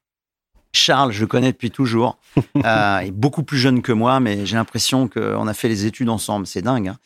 Charles, 0.77 1.11
je 1.11 1.21
le 1.21 1.27
connais 1.27 1.51
depuis 1.51 1.71
toujours. 1.71 2.17
euh, 2.37 2.99
il 3.01 3.07
est 3.07 3.11
beaucoup 3.11 3.43
plus 3.43 3.57
jeune 3.57 3.81
que 3.81 3.91
moi, 3.91 4.19
mais 4.19 4.45
j'ai 4.45 4.55
l'impression 4.55 5.07
qu'on 5.07 5.47
a 5.47 5.53
fait 5.53 5.67
les 5.67 5.85
études 5.85 6.09
ensemble. 6.09 6.47
C'est 6.47 6.61
dingue. 6.61 6.89
Hein 6.89 6.97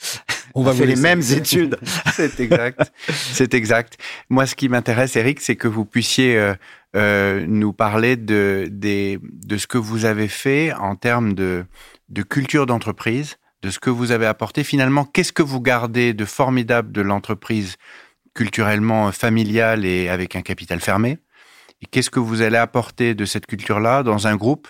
on, 0.56 0.63
va 0.63 0.74
fait 0.74 0.86
les 0.86 0.96
mêmes 0.96 1.22
études. 1.22 1.78
C'est 2.13 2.40
exact. 2.40 2.92
C'est 3.08 3.54
exact. 3.54 3.98
Moi, 4.30 4.46
ce 4.46 4.56
qui 4.56 4.70
m'intéresse, 4.70 5.16
Eric, 5.16 5.40
c'est 5.42 5.56
que 5.56 5.68
vous 5.68 5.86
puissiez 5.86 6.38
euh, 6.38 6.54
euh, 6.96 7.46
nous 7.48 7.74
parler 7.74 8.16
de, 8.18 8.68
de 8.70 9.58
ce 9.58 9.68
que 9.68 9.78
vous 9.78 10.06
avez 10.06 10.28
fait 10.28 10.74
en 10.74 10.96
termes 10.96 11.34
de, 11.34 11.66
de 12.10 12.22
culture 12.22 12.66
d'entreprise, 12.66 13.38
de 13.62 13.70
ce 13.70 13.80
que 13.80 13.90
vous 13.90 14.12
avez 14.12 14.25
apporté. 14.25 14.63
Finalement, 14.63 15.06
qu'est-ce 15.06 15.34
que 15.34 15.44
vous 15.44 15.62
gardez 15.62 16.13
de 16.13 16.25
formidable 16.25 16.92
de 16.92 17.01
l'entreprise 17.01 17.78
culturellement 18.34 19.12
familiale 19.12 19.86
et 19.86 20.10
avec 20.10 20.36
un 20.36 20.42
capital 20.42 20.80
fermé? 20.80 21.20
Et 21.82 21.86
qu'est-ce 21.88 22.10
que 22.10 22.20
vous 22.20 22.42
allez 22.42 22.58
apporter 22.58 23.16
de 23.16 23.26
cette 23.26 23.46
culture-là 23.46 24.04
dans 24.04 24.28
un 24.28 24.36
groupe 24.36 24.68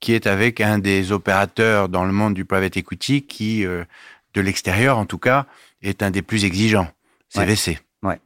qui 0.00 0.12
est 0.12 0.26
avec 0.26 0.60
un 0.60 0.78
des 0.78 1.12
opérateurs 1.12 1.88
dans 1.88 2.04
le 2.04 2.12
monde 2.12 2.34
du 2.34 2.44
private 2.44 2.76
equity 2.76 3.22
qui, 3.22 3.64
euh, 3.64 3.84
de 4.34 4.40
l'extérieur 4.40 4.98
en 4.98 5.06
tout 5.06 5.18
cas, 5.18 5.46
est 5.82 6.02
un 6.02 6.10
des 6.10 6.22
plus 6.22 6.44
exigeants, 6.44 6.88
CVC. 7.28 7.78
Ouais. 8.02 8.18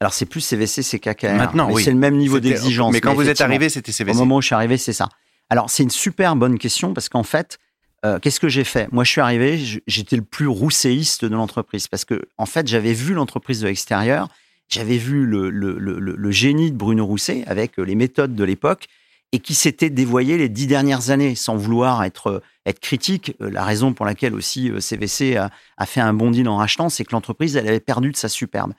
Alors 0.00 0.12
c'est 0.12 0.26
plus 0.26 0.40
CVC, 0.40 0.82
c'est 0.82 0.98
KKR. 0.98 1.34
Maintenant, 1.34 1.70
oui. 1.70 1.82
C'est 1.82 1.90
le 1.90 1.98
même 1.98 2.16
niveau 2.16 2.40
d'exigence. 2.40 2.92
Mais 2.92 3.00
quand 3.00 3.14
vous 3.14 3.28
êtes 3.28 3.40
arrivé, 3.40 3.68
c'était 3.68 3.92
CVC. 3.92 4.16
Au 4.16 4.20
moment 4.20 4.36
où 4.36 4.40
je 4.40 4.46
suis 4.46 4.54
arrivé, 4.54 4.76
c'est 4.76 4.92
ça. 4.92 5.08
Alors 5.48 5.68
c'est 5.68 5.82
une 5.82 5.90
super 5.90 6.36
bonne 6.36 6.58
question 6.58 6.94
parce 6.94 7.08
qu'en 7.08 7.24
fait, 7.24 7.58
euh, 8.04 8.18
qu'est-ce 8.18 8.40
que 8.40 8.48
j'ai 8.48 8.64
fait? 8.64 8.90
Moi, 8.92 9.04
je 9.04 9.10
suis 9.10 9.20
arrivé, 9.20 9.62
j'étais 9.86 10.16
le 10.16 10.22
plus 10.22 10.46
rousséiste 10.46 11.24
de 11.24 11.34
l'entreprise 11.34 11.86
parce 11.86 12.04
que, 12.04 12.22
en 12.38 12.46
fait, 12.46 12.66
j'avais 12.66 12.94
vu 12.94 13.12
l'entreprise 13.12 13.60
de 13.60 13.66
l'extérieur, 13.66 14.28
j'avais 14.70 14.96
vu 14.96 15.26
le, 15.26 16.30
génie 16.30 16.70
de 16.72 16.76
Bruno 16.76 17.04
Rousset 17.04 17.44
avec 17.46 17.76
les 17.76 17.94
méthodes 17.94 18.34
de 18.34 18.44
l'époque 18.44 18.86
et 19.32 19.38
qui 19.38 19.54
s'était 19.54 19.90
dévoyé 19.90 20.38
les 20.38 20.48
dix 20.48 20.66
dernières 20.66 21.10
années, 21.10 21.36
sans 21.36 21.56
vouloir 21.56 22.02
être, 22.02 22.42
être 22.66 22.80
critique. 22.80 23.36
Euh, 23.40 23.48
la 23.48 23.64
raison 23.64 23.92
pour 23.92 24.04
laquelle 24.04 24.34
aussi 24.34 24.72
CVC 24.80 25.36
euh, 25.36 25.42
a, 25.44 25.50
a 25.76 25.86
fait 25.86 26.00
un 26.00 26.12
bon 26.12 26.32
deal 26.32 26.48
en 26.48 26.56
rachetant, 26.56 26.88
c'est 26.88 27.04
que 27.04 27.12
l'entreprise, 27.12 27.54
elle 27.54 27.68
avait 27.68 27.78
perdu 27.78 28.10
de 28.10 28.16
sa 28.16 28.28
superbe. 28.28 28.72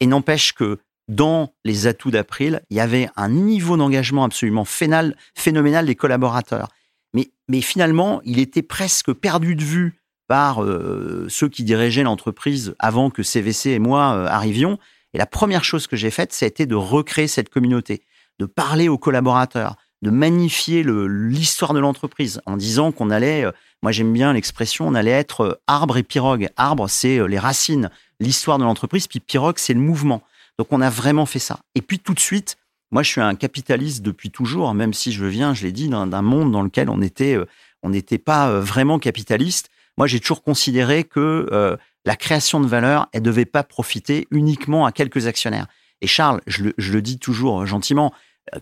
Et 0.00 0.06
n'empêche 0.06 0.54
que 0.54 0.78
dans 1.08 1.54
les 1.64 1.86
atouts 1.86 2.10
d'April, 2.10 2.62
il 2.70 2.76
y 2.76 2.80
avait 2.80 3.08
un 3.16 3.30
niveau 3.30 3.76
d'engagement 3.76 4.24
absolument 4.24 4.64
phénoménal 4.66 5.86
des 5.86 5.94
collaborateurs. 5.94 6.68
Mais, 7.14 7.62
finalement, 7.62 8.20
il 8.24 8.38
était 8.38 8.62
presque 8.62 9.12
perdu 9.14 9.56
de 9.56 9.64
vue 9.64 10.02
par 10.26 10.62
euh, 10.62 11.26
ceux 11.30 11.48
qui 11.48 11.64
dirigeaient 11.64 12.02
l'entreprise 12.02 12.74
avant 12.78 13.08
que 13.08 13.22
CVC 13.22 13.70
et 13.70 13.78
moi 13.78 14.12
euh, 14.12 14.26
arrivions. 14.26 14.78
Et 15.14 15.18
la 15.18 15.26
première 15.26 15.64
chose 15.64 15.86
que 15.86 15.96
j'ai 15.96 16.10
faite, 16.10 16.32
ça 16.32 16.44
a 16.44 16.48
été 16.48 16.66
de 16.66 16.74
recréer 16.74 17.28
cette 17.28 17.48
communauté, 17.48 18.02
de 18.38 18.46
parler 18.46 18.88
aux 18.88 18.98
collaborateurs, 18.98 19.76
de 20.02 20.10
magnifier 20.10 20.84
l'histoire 20.84 21.74
de 21.74 21.80
l'entreprise 21.80 22.40
en 22.46 22.56
disant 22.56 22.92
qu'on 22.92 23.10
allait, 23.10 23.44
euh, 23.44 23.52
moi 23.82 23.90
j'aime 23.90 24.12
bien 24.12 24.32
l'expression, 24.32 24.86
on 24.86 24.94
allait 24.94 25.10
être 25.10 25.60
arbre 25.66 25.96
et 25.96 26.02
pirogue. 26.02 26.48
Arbre, 26.56 26.88
c'est 26.88 27.26
les 27.26 27.38
racines, 27.38 27.90
l'histoire 28.20 28.58
de 28.58 28.64
l'entreprise, 28.64 29.06
puis 29.06 29.20
pirogue, 29.20 29.58
c'est 29.58 29.74
le 29.74 29.80
mouvement. 29.80 30.22
Donc 30.58 30.68
on 30.72 30.80
a 30.80 30.90
vraiment 30.90 31.26
fait 31.26 31.38
ça. 31.38 31.60
Et 31.74 31.82
puis 31.82 31.98
tout 31.98 32.14
de 32.14 32.20
suite, 32.20 32.56
moi, 32.90 33.02
je 33.02 33.10
suis 33.10 33.20
un 33.20 33.34
capitaliste 33.34 34.02
depuis 34.02 34.30
toujours, 34.30 34.72
même 34.74 34.94
si 34.94 35.12
je 35.12 35.24
viens, 35.24 35.52
je 35.52 35.66
l'ai 35.66 35.72
dit, 35.72 35.88
d'un 35.88 36.22
monde 36.22 36.52
dans 36.52 36.62
lequel 36.62 36.88
on 36.88 37.02
était, 37.02 37.36
euh, 37.36 37.44
on 37.82 37.90
n'était 37.90 38.18
pas 38.18 38.48
euh, 38.48 38.60
vraiment 38.60 38.98
capitaliste. 38.98 39.68
Moi, 39.98 40.06
j'ai 40.06 40.20
toujours 40.20 40.42
considéré 40.42 41.04
que 41.04 41.48
euh, 41.52 41.76
la 42.04 42.16
création 42.16 42.60
de 42.60 42.66
valeur, 42.66 43.08
elle 43.12 43.22
devait 43.22 43.44
pas 43.44 43.62
profiter 43.62 44.26
uniquement 44.30 44.86
à 44.86 44.92
quelques 44.92 45.26
actionnaires. 45.26 45.66
Et 46.00 46.06
Charles, 46.06 46.40
je 46.46 46.62
le, 46.76 47.02
dis 47.02 47.18
toujours 47.18 47.66
gentiment, 47.66 48.12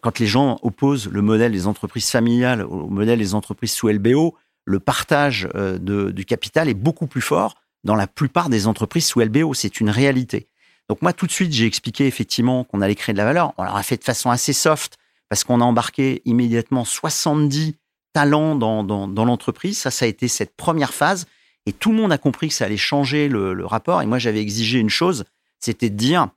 quand 0.01 0.19
les 0.19 0.27
gens 0.27 0.59
opposent 0.63 1.09
le 1.09 1.23
modèle 1.23 1.53
des 1.53 1.67
entreprises 1.67 2.11
familiales 2.11 2.63
au 2.63 2.89
modèle 2.89 3.19
des 3.19 3.35
entreprises 3.35 3.73
sous 3.73 3.89
LBO, 3.89 4.37
le 4.65 4.81
partage 4.81 5.49
de, 5.55 6.11
du 6.11 6.25
capital 6.25 6.69
est 6.69 6.75
beaucoup 6.75 7.07
plus 7.07 7.21
fort 7.21 7.55
dans 7.85 7.95
la 7.95 8.07
plupart 8.07 8.49
des 8.49 8.67
entreprises 8.67 9.07
sous 9.07 9.21
LBO. 9.21 9.55
C'est 9.55 9.81
une 9.81 9.91
réalité. 9.91 10.49
Donc 10.89 11.03
moi, 11.03 11.13
tout 11.13 11.27
de 11.27 11.33
suite, 11.33 11.53
j'ai 11.53 11.67
expliqué 11.67 12.07
effectivement 12.07 12.65
qu'on 12.65 12.81
allait 12.81 12.95
créer 12.95 13.13
de 13.13 13.19
la 13.19 13.25
valeur. 13.25 13.53
On 13.59 13.65
l'a 13.65 13.83
fait 13.83 13.97
de 13.97 14.05
façon 14.05 14.31
assez 14.31 14.53
soft 14.53 14.97
parce 15.29 15.45
qu'on 15.45 15.61
a 15.61 15.65
embarqué 15.65 16.23
immédiatement 16.25 16.85
70 16.85 17.75
talents 18.13 18.55
dans, 18.55 18.85
dans, 18.85 19.25
l'entreprise. 19.25 19.79
Ça, 19.79 19.91
ça 19.91 20.05
a 20.05 20.09
été 20.09 20.29
cette 20.29 20.57
première 20.57 20.95
phase. 20.95 21.27
Et 21.67 21.73
tout 21.73 21.91
le 21.91 21.97
monde 21.97 22.13
a 22.13 22.19
compris 22.19 22.49
que 22.49 22.55
ça 22.55 22.65
allait 22.65 22.77
changer 22.77 23.29
le, 23.29 23.67
rapport. 23.67 24.01
Et 24.03 24.07
moi, 24.07 24.19
j'avais 24.19 24.41
exigé 24.41 24.79
une 24.79 24.91
chose, 24.91 25.25
c'était 25.59 25.91
de 25.91 25.97
dire, 25.97 26.29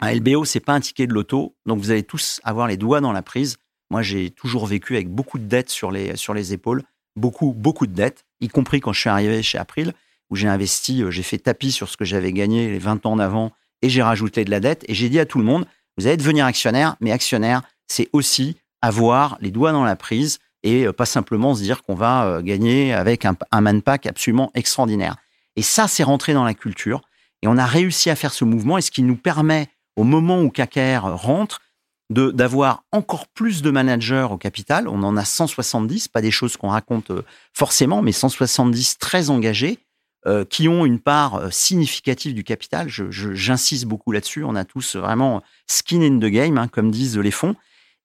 un 0.00 0.14
LBO, 0.14 0.44
c'est 0.44 0.60
pas 0.60 0.74
un 0.74 0.80
ticket 0.80 1.06
de 1.06 1.14
loto. 1.14 1.56
Donc, 1.66 1.78
vous 1.78 1.90
allez 1.90 2.02
tous 2.02 2.40
avoir 2.44 2.68
les 2.68 2.76
doigts 2.76 3.00
dans 3.00 3.12
la 3.12 3.22
prise. 3.22 3.56
Moi, 3.90 4.02
j'ai 4.02 4.30
toujours 4.30 4.66
vécu 4.66 4.94
avec 4.94 5.08
beaucoup 5.08 5.38
de 5.38 5.44
dettes 5.44 5.70
sur 5.70 5.90
les, 5.90 6.16
sur 6.16 6.34
les 6.34 6.52
épaules. 6.52 6.82
Beaucoup, 7.16 7.52
beaucoup 7.52 7.86
de 7.86 7.94
dettes, 7.94 8.26
y 8.40 8.48
compris 8.48 8.80
quand 8.80 8.92
je 8.92 9.00
suis 9.00 9.10
arrivé 9.10 9.42
chez 9.42 9.58
April, 9.58 9.94
où 10.30 10.36
j'ai 10.36 10.46
investi, 10.46 11.02
euh, 11.02 11.10
j'ai 11.10 11.22
fait 11.22 11.38
tapis 11.38 11.72
sur 11.72 11.88
ce 11.88 11.96
que 11.96 12.04
j'avais 12.04 12.32
gagné 12.32 12.70
les 12.70 12.78
20 12.78 13.06
ans 13.06 13.12
en 13.12 13.18
avant 13.18 13.52
et 13.82 13.88
j'ai 13.88 14.02
rajouté 14.02 14.44
de 14.44 14.50
la 14.50 14.60
dette 14.60 14.84
et 14.88 14.94
j'ai 14.94 15.08
dit 15.08 15.18
à 15.18 15.26
tout 15.26 15.38
le 15.38 15.44
monde, 15.44 15.66
vous 15.96 16.06
allez 16.06 16.16
devenir 16.16 16.44
actionnaire, 16.46 16.96
mais 17.00 17.10
actionnaire, 17.10 17.62
c'est 17.86 18.08
aussi 18.12 18.56
avoir 18.82 19.38
les 19.40 19.50
doigts 19.50 19.72
dans 19.72 19.84
la 19.84 19.96
prise 19.96 20.38
et 20.62 20.86
euh, 20.86 20.92
pas 20.92 21.06
simplement 21.06 21.54
se 21.54 21.62
dire 21.62 21.82
qu'on 21.82 21.94
va 21.94 22.26
euh, 22.26 22.42
gagner 22.42 22.92
avec 22.92 23.24
un, 23.24 23.36
un 23.50 23.60
manpack 23.60 24.06
absolument 24.06 24.50
extraordinaire. 24.54 25.16
Et 25.56 25.62
ça, 25.62 25.88
c'est 25.88 26.02
rentré 26.02 26.34
dans 26.34 26.44
la 26.44 26.54
culture 26.54 27.02
et 27.42 27.48
on 27.48 27.56
a 27.56 27.66
réussi 27.66 28.10
à 28.10 28.16
faire 28.16 28.32
ce 28.32 28.44
mouvement 28.44 28.78
et 28.78 28.82
ce 28.82 28.90
qui 28.90 29.02
nous 29.02 29.16
permet, 29.16 29.68
au 29.96 30.04
moment 30.04 30.42
où 30.42 30.50
KKR 30.50 31.04
rentre, 31.04 31.60
d'avoir 32.10 32.84
encore 32.90 33.28
plus 33.28 33.60
de 33.60 33.70
managers 33.70 34.28
au 34.30 34.38
capital. 34.38 34.88
On 34.88 35.02
en 35.02 35.16
a 35.18 35.26
170, 35.26 36.08
pas 36.08 36.22
des 36.22 36.30
choses 36.30 36.56
qu'on 36.56 36.70
raconte 36.70 37.10
euh, 37.10 37.22
forcément, 37.52 38.00
mais 38.00 38.12
170 38.12 38.98
très 38.98 39.30
engagés 39.30 39.78
qui 40.50 40.68
ont 40.68 40.84
une 40.84 40.98
part 40.98 41.50
significative 41.50 42.34
du 42.34 42.44
capital. 42.44 42.88
J'insiste 42.90 43.86
beaucoup 43.86 44.12
là-dessus. 44.12 44.44
On 44.44 44.56
a 44.56 44.66
tous 44.66 44.96
vraiment 44.96 45.42
skin 45.66 46.02
in 46.02 46.18
the 46.18 46.30
game, 46.30 46.58
hein, 46.58 46.68
comme 46.68 46.90
disent 46.90 47.16
les 47.16 47.30
fonds. 47.30 47.54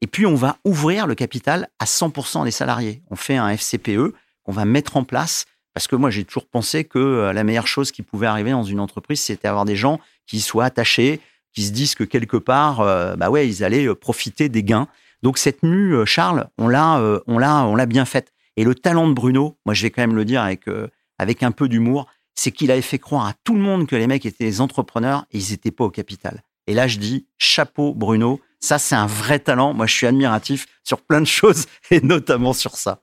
Et 0.03 0.07
puis, 0.07 0.25
on 0.25 0.35
va 0.35 0.57
ouvrir 0.65 1.07
le 1.07 1.15
capital 1.15 1.69
à 1.79 1.85
100% 1.85 2.43
des 2.43 2.51
salariés. 2.51 3.01
On 3.09 3.15
fait 3.15 3.37
un 3.37 3.47
FCPE 3.55 4.13
qu'on 4.43 4.51
va 4.51 4.65
mettre 4.65 4.97
en 4.97 5.05
place 5.05 5.45
parce 5.73 5.87
que 5.87 5.95
moi, 5.95 6.09
j'ai 6.09 6.25
toujours 6.25 6.45
pensé 6.45 6.83
que 6.83 6.99
euh, 6.99 7.31
la 7.31 7.45
meilleure 7.45 7.67
chose 7.67 7.93
qui 7.93 8.01
pouvait 8.01 8.27
arriver 8.27 8.51
dans 8.51 8.65
une 8.65 8.81
entreprise, 8.81 9.21
c'était 9.21 9.47
avoir 9.47 9.63
des 9.63 9.77
gens 9.77 10.01
qui 10.27 10.41
soient 10.41 10.65
attachés, 10.65 11.21
qui 11.53 11.63
se 11.63 11.71
disent 11.71 11.95
que 11.95 12.03
quelque 12.03 12.35
part, 12.35 12.79
bah 13.15 13.29
ouais, 13.29 13.47
ils 13.47 13.63
allaient 13.63 13.95
profiter 13.95 14.49
des 14.49 14.63
gains. 14.63 14.89
Donc 15.21 15.37
cette 15.37 15.63
mue, 15.63 16.05
Charles, 16.05 16.49
on 16.57 16.67
l'a, 16.67 16.99
on 17.27 17.37
l'a, 17.37 17.63
on 17.63 17.75
l'a 17.75 17.85
bien 17.85 18.03
faite. 18.03 18.33
Et 18.57 18.65
le 18.65 18.75
talent 18.75 19.07
de 19.07 19.13
Bruno, 19.13 19.55
moi, 19.65 19.73
je 19.73 19.83
vais 19.83 19.89
quand 19.89 20.01
même 20.01 20.15
le 20.15 20.25
dire 20.25 20.41
avec 20.41 20.65
avec 21.19 21.43
un 21.43 21.51
peu 21.51 21.69
d'humour, 21.69 22.07
c'est 22.33 22.51
qu'il 22.51 22.71
avait 22.71 22.81
fait 22.81 22.99
croire 22.99 23.27
à 23.27 23.33
tout 23.43 23.53
le 23.53 23.61
monde 23.61 23.87
que 23.87 23.95
les 23.95 24.07
mecs 24.07 24.25
étaient 24.25 24.45
des 24.45 24.61
entrepreneurs 24.61 25.25
et 25.31 25.37
ils 25.37 25.51
n'étaient 25.51 25.71
pas 25.71 25.85
au 25.85 25.91
capital. 25.91 26.41
Et 26.67 26.73
là, 26.73 26.87
je 26.87 26.97
dis 26.97 27.27
chapeau 27.37 27.93
Bruno, 27.93 28.41
ça 28.63 28.79
c'est 28.79 28.95
un 28.95 29.07
vrai 29.07 29.39
talent. 29.39 29.73
Moi, 29.73 29.85
je 29.85 29.93
suis 29.93 30.07
admiratif 30.07 30.65
sur 30.83 31.01
plein 31.01 31.21
de 31.21 31.27
choses 31.27 31.65
et 31.91 32.01
notamment 32.01 32.53
sur 32.53 32.75
ça. 32.75 33.01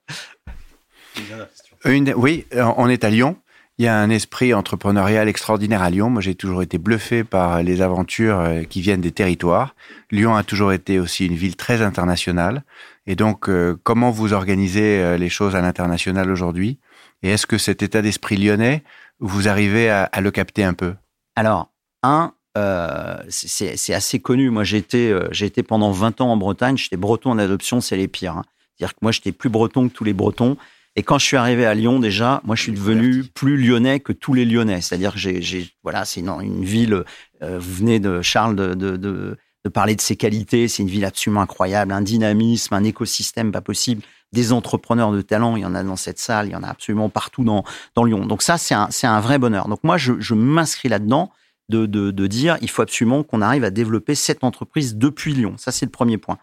oui, 1.84 2.46
on 2.52 2.88
est 2.88 3.04
à 3.04 3.10
Lyon. 3.10 3.36
Il 3.78 3.84
y 3.84 3.88
a 3.88 3.96
un 3.96 4.10
esprit 4.10 4.52
entrepreneurial 4.52 5.26
extraordinaire 5.26 5.82
à 5.82 5.88
Lyon. 5.88 6.10
Moi, 6.10 6.20
j'ai 6.20 6.34
toujours 6.34 6.60
été 6.60 6.76
bluffé 6.76 7.24
par 7.24 7.62
les 7.62 7.80
aventures 7.80 8.38
euh, 8.38 8.62
qui 8.64 8.82
viennent 8.82 9.00
des 9.00 9.10
territoires. 9.10 9.74
Lyon 10.10 10.34
a 10.34 10.42
toujours 10.42 10.72
été 10.72 10.98
aussi 10.98 11.24
une 11.24 11.34
ville 11.34 11.56
très 11.56 11.80
internationale. 11.80 12.62
Et 13.06 13.16
donc, 13.16 13.48
euh, 13.48 13.80
comment 13.82 14.10
vous 14.10 14.34
organisez 14.34 15.00
euh, 15.00 15.16
les 15.16 15.30
choses 15.30 15.56
à 15.56 15.62
l'international 15.62 16.30
aujourd'hui? 16.30 16.78
Et 17.22 17.30
est-ce 17.30 17.46
que 17.46 17.56
cet 17.56 17.82
état 17.82 18.02
d'esprit 18.02 18.36
lyonnais, 18.36 18.82
vous 19.18 19.48
arrivez 19.48 19.88
à, 19.88 20.10
le 20.20 20.30
capter 20.30 20.62
un 20.62 20.74
peu? 20.74 20.94
Alors, 21.34 21.72
un, 22.02 22.34
euh, 22.59 23.16
c'est 23.28 23.95
assez 23.95 24.19
connu. 24.19 24.50
Moi, 24.50 24.64
j'ai 24.64 24.78
été, 24.78 25.11
euh, 25.11 25.28
été 25.40 25.62
pendant 25.62 25.92
20 25.92 26.21
ans 26.21 26.33
en 26.33 26.37
Bretagne. 26.37 26.76
J'étais 26.76 26.97
breton 26.97 27.30
en 27.30 27.38
adoption, 27.38 27.80
c'est 27.80 27.97
les 27.97 28.09
pires. 28.09 28.38
Hein. 28.38 28.45
C'est-à-dire 28.76 28.95
que 28.95 29.00
moi, 29.02 29.12
j'étais 29.12 29.33
plus 29.33 29.49
breton 29.49 29.88
que 29.88 29.95
tous 29.95 30.04
les 30.04 30.12
bretons. 30.12 30.57
Et 30.97 31.02
quand 31.02 31.19
je 31.19 31.25
suis 31.25 31.37
arrivé 31.37 31.64
à 31.64 31.75
Lyon, 31.75 32.00
déjà, 32.00 32.40
moi, 32.45 32.57
je 32.57 32.62
suis 32.62 32.73
devenu 32.73 33.23
plus 33.23 33.57
lyonnais 33.57 34.00
que 34.00 34.12
tous 34.12 34.35
les 34.35 34.45
lyonnais. 34.45 34.80
C'est-à-dire 34.80 35.12
que 35.12 35.19
j'ai, 35.19 35.71
voilà, 35.85 36.04
c'est 36.04 36.21
une, 36.21 36.28
une, 36.28 36.64
ville. 36.64 37.04
Euh, 37.42 37.59
vous 37.59 37.75
venez 37.75 38.00
de 38.00 38.21
Charles 38.23 38.57
de, 38.57 38.75
de, 38.75 38.97
de, 38.97 39.38
de 39.64 39.69
parler 39.71 39.95
de 39.95 40.00
ses 40.00 40.16
qualités. 40.16 40.66
C'est 40.66 40.83
une 40.83 40.88
ville 40.88 41.04
absolument 41.04 41.42
incroyable, 41.42 41.92
un 41.92 42.02
dynamisme, 42.02 42.75
un 42.75 42.83
écosystème 42.83 43.52
pas 43.52 43.61
possible 43.61 44.02
des 44.33 44.52
entrepreneurs 44.52 45.12
de 45.12 45.23
talent. 45.23 45.57
Il 45.57 45.62
y 45.62 45.64
en 45.64 45.75
a 45.76 45.85
dans 45.85 45.97
cette 45.97 46.19
salle, 46.19 46.49
il 46.49 46.52
y 46.52 46.57
en 46.57 46.62
a 46.64 46.69
absolument 46.69 47.09
partout 47.09 47.45
dans, 47.45 47.64
dans 47.95 48.04
Lyon. 48.04 48.26
Donc 48.26 48.42
ça, 48.42 48.59
c'est 48.59 48.75
un, 48.75 48.88
un 49.02 49.21
vrai 49.21 49.38
bonheur. 49.38 49.69
Donc 49.69 49.85
moi, 49.85 49.97
je, 49.97 50.14
je 50.19 50.35
m'inscris 50.35 50.88
là-dedans 50.88 51.30
de, 51.70 52.26
dire, 52.26 52.58
il 52.60 52.68
faut 52.68 52.82
absolument 52.82 53.22
qu'on 53.22 53.40
arrive 53.40 53.64
à 53.64 53.70
développer 53.70 54.14
cette 54.14 54.44
entreprise 54.44 54.96
depuis 54.96 55.32
Lyon. 55.32 55.54
Ça, 55.56 55.72
c'est 55.72 55.86
le 55.86 55.90
premier 55.90 56.18
point. 56.18 56.38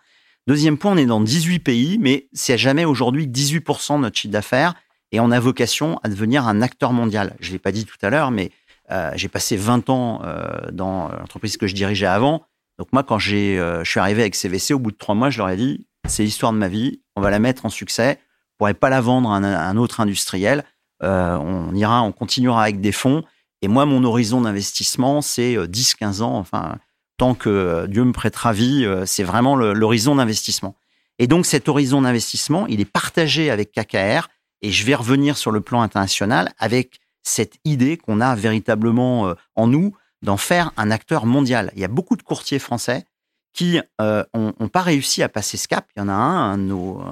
Deuxième 0.48 0.78
point, 0.78 0.94
on 0.94 0.98
est 0.98 1.06
dans 1.06 1.22
18 1.22 1.60
pays, 1.60 1.98
mais 2.00 2.30
c'est 2.34 2.58
jamais 2.58 2.86
aujourd'hui 2.86 3.28
18% 3.28 3.98
de 3.98 4.02
notre 4.02 4.18
chiffre 4.18 4.32
d'affaires 4.32 4.76
et 5.12 5.20
on 5.20 5.32
a 5.32 5.40
vocation 5.40 6.00
à 6.04 6.10
devenir 6.10 6.48
un 6.48 6.62
acteur 6.62 6.94
mondial. 6.94 7.36
Je 7.40 7.52
l'ai 7.52 7.60
pas 7.60 7.72
dit 7.72 7.86
tout 7.86 7.98
à 8.02 8.10
l'heure, 8.10 8.32
mais 8.32 8.52
euh, 8.92 9.12
j'ai 9.16 9.28
passé 9.28 9.58
20 9.58 9.90
ans 9.90 10.22
euh, 10.24 10.72
dans 10.72 11.10
l'entreprise 11.10 11.58
que 11.58 11.68
je 11.68 11.76
dirigeais 11.76 12.06
avant. 12.06 12.46
Donc 12.78 12.94
moi, 12.94 13.04
quand 13.04 13.20
j'ai, 13.20 13.60
euh, 13.60 13.84
je 13.84 13.90
suis 13.90 14.00
arrivé 14.00 14.22
avec 14.22 14.36
CVC, 14.36 14.74
au 14.74 14.80
bout 14.80 14.92
de 14.92 14.98
trois 14.98 15.16
mois, 15.16 15.30
je 15.30 15.40
leur 15.40 15.50
ai 15.50 15.58
dit, 15.58 15.88
c'est 16.08 16.24
l'histoire 16.24 16.54
de 16.54 16.58
ma 16.58 16.70
vie, 16.70 17.02
on 17.16 17.22
va 17.22 17.30
la 17.30 17.40
mettre 17.40 17.66
en 17.66 17.70
succès. 17.70 18.20
On 18.54 18.58
pourrait 18.60 18.74
pas 18.74 18.90
la 18.90 19.02
vendre 19.02 19.30
à 19.32 19.36
un, 19.36 19.78
autre 19.78 20.00
industriel. 20.00 20.64
On 21.02 21.76
ira, 21.76 22.02
on 22.02 22.12
continuera 22.12 22.64
avec 22.64 22.82
des 22.82 22.92
fonds. 22.92 23.24
Et 23.62 23.68
moi, 23.68 23.86
mon 23.86 24.04
horizon 24.04 24.42
d'investissement, 24.42 25.22
c'est 25.22 25.56
10-15 25.56 26.22
euh, 26.22 26.24
ans. 26.24 26.38
Enfin, 26.38 26.78
tant 27.18 27.34
que 27.34 27.50
euh, 27.50 27.88
Dieu 27.88 28.04
me 28.04 28.12
prêtera 28.12 28.54
vie, 28.54 28.88
c'est 29.06 29.24
vraiment 29.24 29.56
l'horizon 29.56 30.16
d'investissement. 30.16 30.76
Et 31.20 31.28
donc, 31.28 31.46
cet 31.46 31.68
horizon 31.68 32.02
d'investissement, 32.04 32.68
il 32.68 32.80
est 32.80 32.86
partagé 32.86 33.50
avec 33.50 33.72
KKR. 33.72 34.28
Et 34.62 34.72
je 34.72 34.86
vais 34.86 34.96
revenir 34.96 35.38
sur 35.38 35.52
le 35.52 35.62
plan 35.62 35.82
international 35.82 36.52
avec 36.58 37.00
cette 37.24 37.58
idée 37.66 37.98
qu'on 37.98 38.22
a 38.22 38.36
véritablement 38.36 39.34
en 39.56 39.68
nous 39.68 39.96
d'en 40.24 40.38
faire 40.38 40.72
un 40.78 40.90
acteur 40.90 41.26
mondial. 41.26 41.72
Il 41.76 41.82
y 41.82 41.86
a 41.86 41.90
beaucoup 41.90 42.16
de 42.16 42.24
courtiers 42.24 42.58
français 42.58 43.06
qui 43.54 43.80
n'ont 44.00 44.70
pas 44.72 44.82
réussi 44.82 45.22
à 45.22 45.30
passer 45.30 45.58
ce 45.58 45.68
cap. 45.68 45.88
Il 45.96 46.00
y 46.00 46.02
en 46.04 46.10
a 46.10 46.14
un, 46.14 46.54
un 46.54 46.58
de 46.58 46.64
nos, 46.64 47.04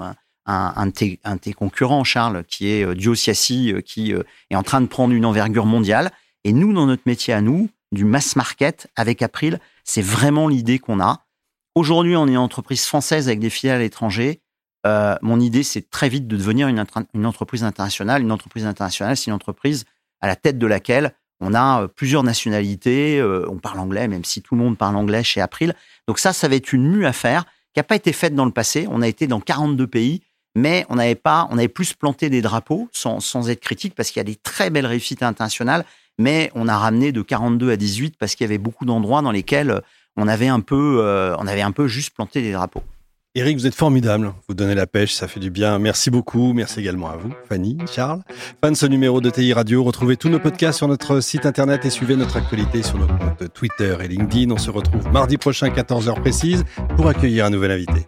un, 0.46 0.74
un, 0.76 0.86
de 0.88 1.38
tes, 1.38 1.54
concurrents, 1.54 2.04
Charles, 2.04 2.44
qui 2.46 2.70
est 2.70 2.86
euh, 2.86 2.96
Diosiassi, 2.96 3.74
euh, 3.74 3.82
qui 3.82 4.14
euh, 4.14 4.24
est 4.50 4.56
en 4.56 4.64
train 4.64 4.82
de 4.82 4.88
prendre 4.88 5.14
une 5.14 5.26
envergure 5.26 5.66
mondiale. 5.66 6.12
Et 6.46 6.54
nous, 6.54 6.74
dans 6.74 6.86
notre 6.86 7.02
métier 7.08 7.34
à 7.34 7.42
nous, 7.42 7.70
du 7.92 8.06
mass 8.06 8.36
market 8.36 8.88
avec 8.96 9.24
April, 9.24 9.60
c'est 9.84 10.04
vraiment 10.04 10.48
l'idée 10.48 10.78
qu'on 10.78 11.00
a. 11.00 11.26
Aujourd'hui, 11.74 12.16
on 12.16 12.28
est 12.28 12.32
une 12.32 12.38
entreprise 12.38 12.86
française 12.86 13.28
avec 13.28 13.40
des 13.40 13.50
filiales 13.50 13.78
à 13.78 13.80
l'étranger. 13.80 14.42
mon 14.86 15.40
idée, 15.40 15.64
c'est 15.64 15.90
très 15.90 16.08
vite 16.08 16.28
de 16.28 16.38
devenir 16.38 16.68
une, 16.68 17.26
entreprise 17.26 17.64
internationale. 17.64 18.22
Une 18.22 18.32
entreprise 18.32 18.68
internationale, 18.68 19.18
c'est 19.18 19.32
une 19.32 19.34
entreprise 19.34 19.86
à 20.22 20.28
la 20.28 20.36
tête 20.36 20.60
de 20.60 20.68
laquelle 20.68 21.16
on 21.42 21.56
a 21.56 21.88
plusieurs 21.88 22.22
nationalités. 22.22 23.24
on 23.50 23.58
parle 23.58 23.80
anglais, 23.80 24.08
même 24.08 24.24
si 24.24 24.44
tout 24.44 24.54
le 24.54 24.62
monde 24.62 24.78
parle 24.78 24.98
anglais 24.98 25.24
chez 25.24 25.42
April. 25.42 25.74
Donc 26.08 26.20
ça, 26.20 26.32
ça 26.32 26.48
va 26.48 26.56
être 26.56 26.74
une 26.74 26.88
mue 26.88 27.08
à 27.08 27.14
faire 27.14 27.46
qui 27.74 27.80
n'a 27.80 27.84
pas 27.84 27.96
été 27.96 28.14
faite 28.14 28.36
dans 28.36 28.46
le 28.46 28.52
passé. 28.52 28.88
On 28.92 29.02
a 29.02 29.08
été 29.08 29.26
dans 29.26 29.40
42 29.40 29.88
pays 29.88 30.22
mais 30.56 30.86
on 30.90 30.96
n'avait 30.96 31.16
pas, 31.16 31.48
on 31.52 31.58
avait 31.58 31.68
plus 31.68 31.94
planté 31.94 32.30
des 32.30 32.42
drapeaux 32.42 32.88
sans, 32.94 33.20
sans 33.20 33.50
être 33.50 33.60
critique 33.60 33.94
parce 33.94 34.10
qu'il 34.10 34.22
y 34.22 34.22
a 34.22 34.24
des 34.26 34.38
très 34.38 34.70
belles 34.70 34.86
réussites 34.86 35.22
internationales, 35.22 35.86
mais 36.18 36.52
on 36.56 36.68
a 36.68 36.78
ramené 36.78 37.12
de 37.12 37.22
42 37.22 37.72
à 37.72 37.78
18 37.78 38.16
parce 38.18 38.36
qu'il 38.36 38.46
y 38.46 38.50
avait 38.50 38.58
beaucoup 38.58 38.86
d'endroits 38.86 39.22
dans 39.22 39.32
lesquels 39.32 39.82
on 40.18 40.28
avait 40.28 40.48
un 40.48 40.62
peu, 40.62 41.00
euh, 41.02 41.36
on 41.40 41.48
avait 41.48 41.64
juste 41.88 42.14
planté 42.16 42.42
des 42.42 42.52
drapeaux. 42.52 42.84
Eric, 43.38 43.58
vous 43.58 43.68
êtes 43.68 43.76
formidable. 43.76 44.34
Vous 44.48 44.56
donnez 44.56 44.76
la 44.76 44.88
pêche, 44.88 45.14
ça 45.14 45.28
fait 45.28 45.42
du 45.42 45.50
bien. 45.50 45.78
Merci 45.78 46.10
beaucoup. 46.10 46.54
Merci 46.54 46.80
également 46.80 47.10
à 47.10 47.18
vous, 47.18 47.34
Fanny, 47.50 47.78
Charles. 47.94 48.22
Fin 48.64 48.72
de 48.72 48.78
ce 48.78 48.86
numéro 48.86 49.20
de 49.20 49.30
TI 49.30 49.52
Radio. 49.52 49.84
Retrouvez 49.84 50.16
tous 50.16 50.30
nos 50.30 50.40
podcasts 50.40 50.78
sur 50.78 50.88
notre 50.88 51.20
site 51.20 51.46
internet 51.46 51.84
et 51.84 51.90
suivez 51.90 52.16
notre 52.16 52.38
actualité 52.38 52.82
sur 52.82 52.98
nos 52.98 53.08
comptes 53.08 53.54
Twitter 53.54 53.98
et 54.02 54.08
LinkedIn. 54.08 54.52
On 54.52 54.58
se 54.58 54.72
retrouve 54.72 55.12
mardi 55.12 55.36
prochain, 55.36 55.68
14h 55.68 56.22
précise, 56.22 56.64
pour 56.96 57.10
accueillir 57.10 57.44
un 57.44 57.50
nouvel 57.50 57.72
invité. 57.72 58.08